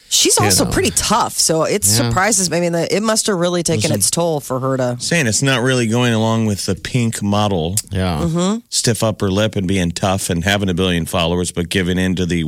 She's 0.09 0.39
also 0.39 0.65
know. 0.65 0.71
pretty 0.71 0.91
tough, 0.93 1.33
so 1.33 1.65
it 1.65 1.83
surprises 1.83 2.49
me. 2.49 2.59
I 2.59 2.61
mean, 2.61 2.73
the, 2.73 2.95
it 2.95 3.03
must 3.03 3.27
have 3.27 3.37
really 3.39 3.65
taken 3.65 3.91
its 3.91 4.09
toll 4.09 4.39
for 4.39 4.61
her 4.61 4.77
to. 4.77 4.97
Saying 5.01 5.27
it's 5.27 5.43
not 5.43 5.63
really 5.63 5.89
going 5.89 6.13
along 6.15 6.47
with 6.47 6.65
the 6.65 6.77
pink 6.77 7.25
model, 7.25 7.75
Yeah, 7.91 8.21
Mm-hmm. 8.21 8.59
stiff 8.69 9.03
upper 9.03 9.29
lip 9.33 9.57
and 9.57 9.67
being 9.67 9.91
tough 9.91 10.31
and 10.31 10.45
having 10.45 10.69
a 10.69 10.75
billion 10.75 11.07
followers, 11.07 11.51
but 11.51 11.69
giving 11.71 11.99
in 11.99 12.15
to 12.15 12.25
the 12.25 12.45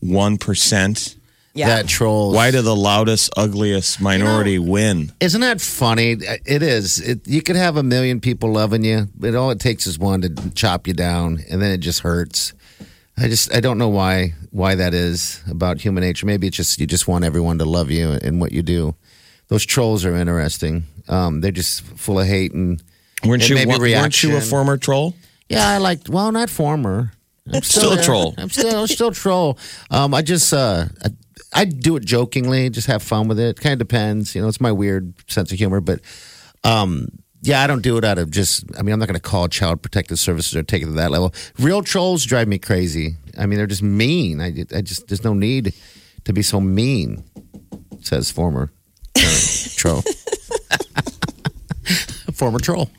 one 0.00 0.36
percent. 0.36 1.16
Yeah, 1.58 1.68
that 1.68 1.88
troll. 1.88 2.32
Why 2.32 2.50
do 2.50 2.62
the 2.62 2.76
loudest, 2.76 3.30
ugliest 3.36 4.00
minority 4.00 4.58
win? 4.58 5.12
Isn't 5.20 5.40
that 5.40 5.60
funny? 5.60 6.12
It 6.12 6.62
is. 6.62 7.00
It, 7.00 7.26
you 7.26 7.42
could 7.42 7.56
have 7.56 7.76
a 7.76 7.82
million 7.82 8.20
people 8.20 8.52
loving 8.52 8.84
you, 8.84 9.08
but 9.16 9.34
all 9.34 9.50
it 9.50 9.58
takes 9.58 9.86
is 9.86 9.98
one 9.98 10.20
to 10.22 10.50
chop 10.54 10.86
you 10.86 10.94
down, 10.94 11.40
and 11.50 11.60
then 11.60 11.72
it 11.72 11.78
just 11.78 12.00
hurts. 12.00 12.52
I 13.16 13.26
just 13.26 13.52
I 13.52 13.60
don't 13.60 13.78
know 13.78 13.88
why 13.88 14.34
why 14.50 14.76
that 14.76 14.94
is 14.94 15.42
about 15.50 15.80
human 15.80 16.02
nature. 16.02 16.26
Maybe 16.26 16.46
it's 16.46 16.56
just 16.56 16.78
you 16.78 16.86
just 16.86 17.08
want 17.08 17.24
everyone 17.24 17.58
to 17.58 17.64
love 17.64 17.90
you 17.90 18.12
and 18.12 18.40
what 18.40 18.52
you 18.52 18.62
do. 18.62 18.94
Those 19.48 19.66
trolls 19.66 20.04
are 20.04 20.14
interesting. 20.14 20.84
Um, 21.08 21.40
they're 21.40 21.50
just 21.50 21.82
full 21.82 22.20
of 22.20 22.26
hate 22.26 22.52
and 22.52 22.80
Weren't 23.24 23.42
and 23.42 23.50
you? 23.50 23.56
maybe 23.56 23.94
Weren't 23.94 24.22
you 24.22 24.36
a 24.36 24.40
former 24.40 24.76
troll? 24.76 25.14
Yeah, 25.48 25.66
I 25.66 25.78
like. 25.78 26.02
Well, 26.08 26.30
not 26.30 26.50
former. 26.50 27.12
I'm 27.52 27.62
Still 27.62 27.92
a 27.94 28.02
troll. 28.02 28.34
I'm 28.36 28.50
still 28.50 28.86
still 28.86 29.08
a 29.08 29.14
troll. 29.14 29.58
Um, 29.90 30.12
I 30.14 30.22
just 30.22 30.52
uh, 30.52 30.84
I, 31.04 31.08
I 31.52 31.64
do 31.64 31.96
it 31.96 32.04
jokingly, 32.04 32.70
just 32.70 32.86
have 32.88 33.02
fun 33.02 33.28
with 33.28 33.40
it. 33.40 33.60
Kind 33.60 33.72
of 33.72 33.78
depends, 33.78 34.34
you 34.34 34.42
know. 34.42 34.48
It's 34.48 34.60
my 34.60 34.72
weird 34.72 35.14
sense 35.30 35.50
of 35.50 35.58
humor, 35.58 35.80
but 35.80 36.00
um, 36.64 37.08
yeah, 37.42 37.62
I 37.62 37.66
don't 37.66 37.82
do 37.82 37.96
it 37.96 38.04
out 38.04 38.18
of 38.18 38.30
just. 38.30 38.64
I 38.76 38.82
mean, 38.82 38.92
I'm 38.92 38.98
not 38.98 39.08
going 39.08 39.14
to 39.14 39.20
call 39.20 39.48
Child 39.48 39.82
Protective 39.82 40.18
Services 40.18 40.56
or 40.56 40.62
take 40.62 40.82
it 40.82 40.86
to 40.86 40.92
that 40.92 41.10
level. 41.10 41.32
Real 41.58 41.82
trolls 41.82 42.24
drive 42.24 42.48
me 42.48 42.58
crazy. 42.58 43.16
I 43.38 43.46
mean, 43.46 43.58
they're 43.58 43.66
just 43.66 43.82
mean. 43.82 44.40
I, 44.40 44.64
I 44.74 44.82
just 44.82 45.08
there's 45.08 45.24
no 45.24 45.34
need 45.34 45.74
to 46.24 46.32
be 46.32 46.42
so 46.42 46.60
mean. 46.60 47.24
Says 48.00 48.30
former 48.30 48.70
uh, 49.16 49.38
troll. 49.76 50.02
former 52.32 52.58
troll. 52.58 52.90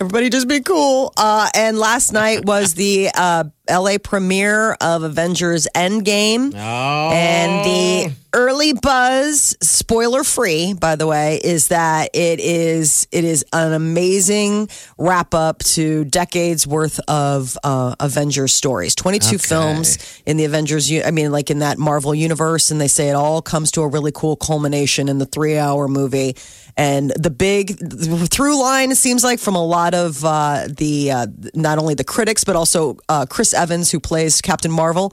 Everybody 0.00 0.30
just 0.30 0.48
be 0.48 0.60
cool. 0.60 1.12
Uh, 1.16 1.48
and 1.54 1.78
last 1.78 2.12
night 2.12 2.44
was 2.44 2.74
the 2.74 3.10
uh, 3.14 3.44
LA 3.70 3.98
premiere 4.02 4.72
of 4.80 5.02
Avengers 5.02 5.68
Endgame. 5.74 6.54
And 7.12 7.64
the 7.64 8.14
early 8.34 8.72
buzz, 8.72 9.56
spoiler 9.60 10.24
free, 10.24 10.72
by 10.74 10.96
the 10.96 11.06
way, 11.06 11.40
is 11.42 11.68
that 11.68 12.10
it 12.14 12.40
is 12.40 13.06
it 13.12 13.24
is 13.24 13.44
an 13.52 13.72
amazing 13.72 14.68
wrap 14.98 15.34
up 15.34 15.60
to 15.60 16.04
decades 16.04 16.66
worth 16.66 16.98
of 17.08 17.56
uh, 17.62 17.94
Avengers 18.00 18.52
stories. 18.52 18.94
Twenty 18.94 19.18
two 19.18 19.38
films 19.38 20.22
in 20.26 20.36
the 20.36 20.44
Avengers. 20.44 20.90
I 20.92 21.10
mean, 21.10 21.30
like 21.30 21.50
in 21.50 21.60
that 21.60 21.78
Marvel 21.78 22.14
universe, 22.14 22.70
and 22.70 22.80
they 22.80 22.88
say 22.88 23.08
it 23.08 23.14
all 23.14 23.42
comes 23.42 23.70
to 23.72 23.82
a 23.82 23.88
really 23.88 24.12
cool 24.12 24.36
culmination 24.36 25.08
in 25.08 25.18
the 25.18 25.26
three 25.26 25.56
hour 25.58 25.88
movie. 25.88 26.36
And 26.76 27.10
the 27.10 27.30
big 27.30 27.76
through 28.30 28.60
line 28.60 28.94
seems 28.94 29.22
like 29.22 29.38
from 29.38 29.56
a 29.56 29.64
lot 29.64 29.94
of 29.94 30.24
uh, 30.24 30.68
the 30.68 31.10
uh, 31.10 31.26
not 31.54 31.78
only 31.78 31.94
the 31.94 32.04
critics 32.04 32.44
but 32.44 32.56
also 32.56 32.96
uh, 33.08 33.26
Chris 33.28 33.52
Evans 33.52 33.90
who 33.90 34.00
plays 34.00 34.40
Captain 34.40 34.70
Marvel. 34.70 35.12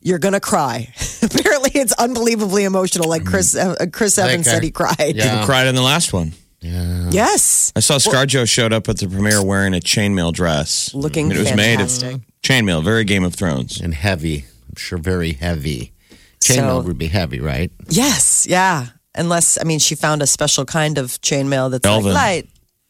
You're 0.00 0.18
gonna 0.20 0.40
cry. 0.40 0.92
Apparently, 1.22 1.72
it's 1.74 1.92
unbelievably 1.94 2.64
emotional. 2.64 3.08
Like 3.08 3.24
Chris 3.26 3.56
uh, 3.56 3.74
Chris 3.92 4.18
Evans 4.18 4.46
said, 4.46 4.62
he 4.62 4.70
cried. 4.70 5.14
Yeah. 5.16 5.30
People 5.32 5.46
cried 5.46 5.66
in 5.66 5.74
the 5.74 5.82
last 5.82 6.12
one. 6.12 6.32
Yeah. 6.60 7.08
Yes, 7.10 7.72
I 7.74 7.80
saw 7.80 7.96
ScarJo 7.96 8.46
showed 8.48 8.72
up 8.72 8.88
at 8.88 8.98
the 8.98 9.08
premiere 9.08 9.42
wearing 9.42 9.74
a 9.74 9.78
chainmail 9.80 10.32
dress. 10.34 10.92
Looking 10.94 11.30
it 11.32 11.38
was 11.38 11.48
fantastic. 11.50 12.06
made 12.08 12.14
of 12.16 12.20
chainmail, 12.42 12.84
very 12.84 13.04
Game 13.04 13.24
of 13.24 13.34
Thrones. 13.34 13.80
and 13.80 13.94
heavy. 13.94 14.44
I'm 14.68 14.76
sure 14.76 14.98
very 14.98 15.32
heavy. 15.32 15.92
So- 16.42 16.54
Chainmail 16.54 16.84
would 16.84 16.98
be 16.98 17.08
heavy, 17.08 17.40
right? 17.40 17.72
yes, 17.88 18.46
yeah. 18.48 18.88
Unless 19.14 19.58
I 19.60 19.64
mean, 19.64 19.78
she 19.80 19.94
found 19.94 20.22
a 20.22 20.26
special 20.26 20.64
kind 20.64 20.98
of 20.98 21.08
chainmail 21.20 21.70
that's 21.70 21.86
Elven. 21.86 22.12
like 22.12 22.14
light, 22.14 22.48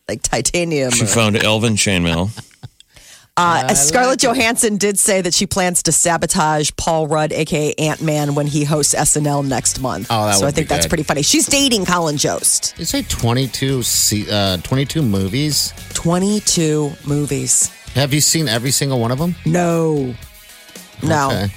like 0.08 0.22
titanium. 0.22 0.90
She 0.90 1.04
or- 1.04 1.08
found 1.08 1.36
elven 1.42 1.74
chainmail. 1.76 2.30
Uh, 3.36 3.72
Scarlett 3.72 4.20
Johansson 4.20 4.76
did 4.76 4.98
say 4.98 5.22
that 5.22 5.32
she 5.32 5.46
plans 5.46 5.82
to 5.84 5.92
sabotage 5.92 6.72
Paul 6.76 7.06
Rudd, 7.08 7.32
aka 7.32 7.72
Ant 7.78 8.02
Man, 8.02 8.34
when 8.34 8.46
he 8.46 8.64
hosts 8.64 8.94
SNL 8.94 9.46
next 9.48 9.80
month. 9.80 10.08
Oh, 10.10 10.26
that 10.26 10.34
so 10.34 10.46
I 10.46 10.50
think 10.50 10.68
be 10.68 10.74
that's 10.74 10.84
good. 10.84 10.90
pretty 10.90 11.02
funny. 11.04 11.22
She's 11.22 11.46
dating 11.46 11.86
Colin 11.86 12.18
Jost. 12.18 12.74
You 12.76 12.84
say 12.84 13.00
22, 13.02 13.82
se- 13.82 14.26
uh, 14.30 14.58
22 14.58 15.00
movies? 15.00 15.72
22 15.94 16.92
movies. 17.06 17.68
Have 17.94 18.12
you 18.12 18.20
seen 18.20 18.46
every 18.46 18.72
single 18.72 19.00
one 19.00 19.10
of 19.10 19.18
them? 19.18 19.34
No. 19.46 20.14
No. 21.02 21.28
Okay. 21.30 21.48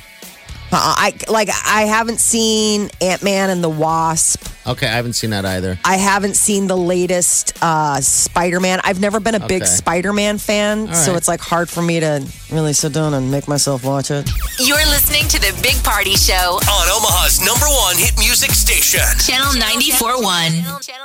Uh, 0.76 0.96
I 0.98 1.14
like 1.30 1.50
I 1.66 1.84
haven't 1.84 2.20
seen 2.20 2.90
Ant 3.00 3.22
Man 3.24 3.50
and 3.52 3.64
the 3.64 3.70
Wasp. 3.70 4.48
Okay, 4.66 4.88
I 4.88 4.92
haven't 4.92 5.14
seen 5.14 5.30
that 5.32 5.46
either. 5.46 5.78
I 5.86 5.98
haven't 5.98 6.36
seen 6.36 6.68
the 6.68 6.78
latest 6.78 7.54
uh, 7.62 8.00
Spider 8.02 8.60
Man. 8.60 8.80
I've 8.84 9.00
never 9.00 9.20
been 9.20 9.36
a 9.36 9.46
big 9.46 9.66
Spider 9.66 10.14
Man 10.14 10.38
fan, 10.40 10.92
so 10.94 11.16
it's 11.16 11.28
like 11.28 11.42
hard 11.42 11.70
for 11.70 11.82
me 11.82 12.00
to 12.00 12.26
really 12.52 12.74
sit 12.74 12.94
down 12.94 13.14
and 13.14 13.30
make 13.30 13.48
myself 13.48 13.84
watch 13.84 14.10
it. 14.10 14.30
You're 14.60 14.78
listening 14.88 15.28
to 15.30 15.40
the 15.40 15.58
Big 15.62 15.82
Party 15.84 16.16
Show, 16.16 16.34
On 16.34 16.90
Omaha's 16.90 17.40
number 17.46 17.66
one 17.68 17.98
hit 17.98 18.18
music 18.18 18.52
station. 18.52 19.02
Channel 19.20 19.54
94.1. 19.62 21.04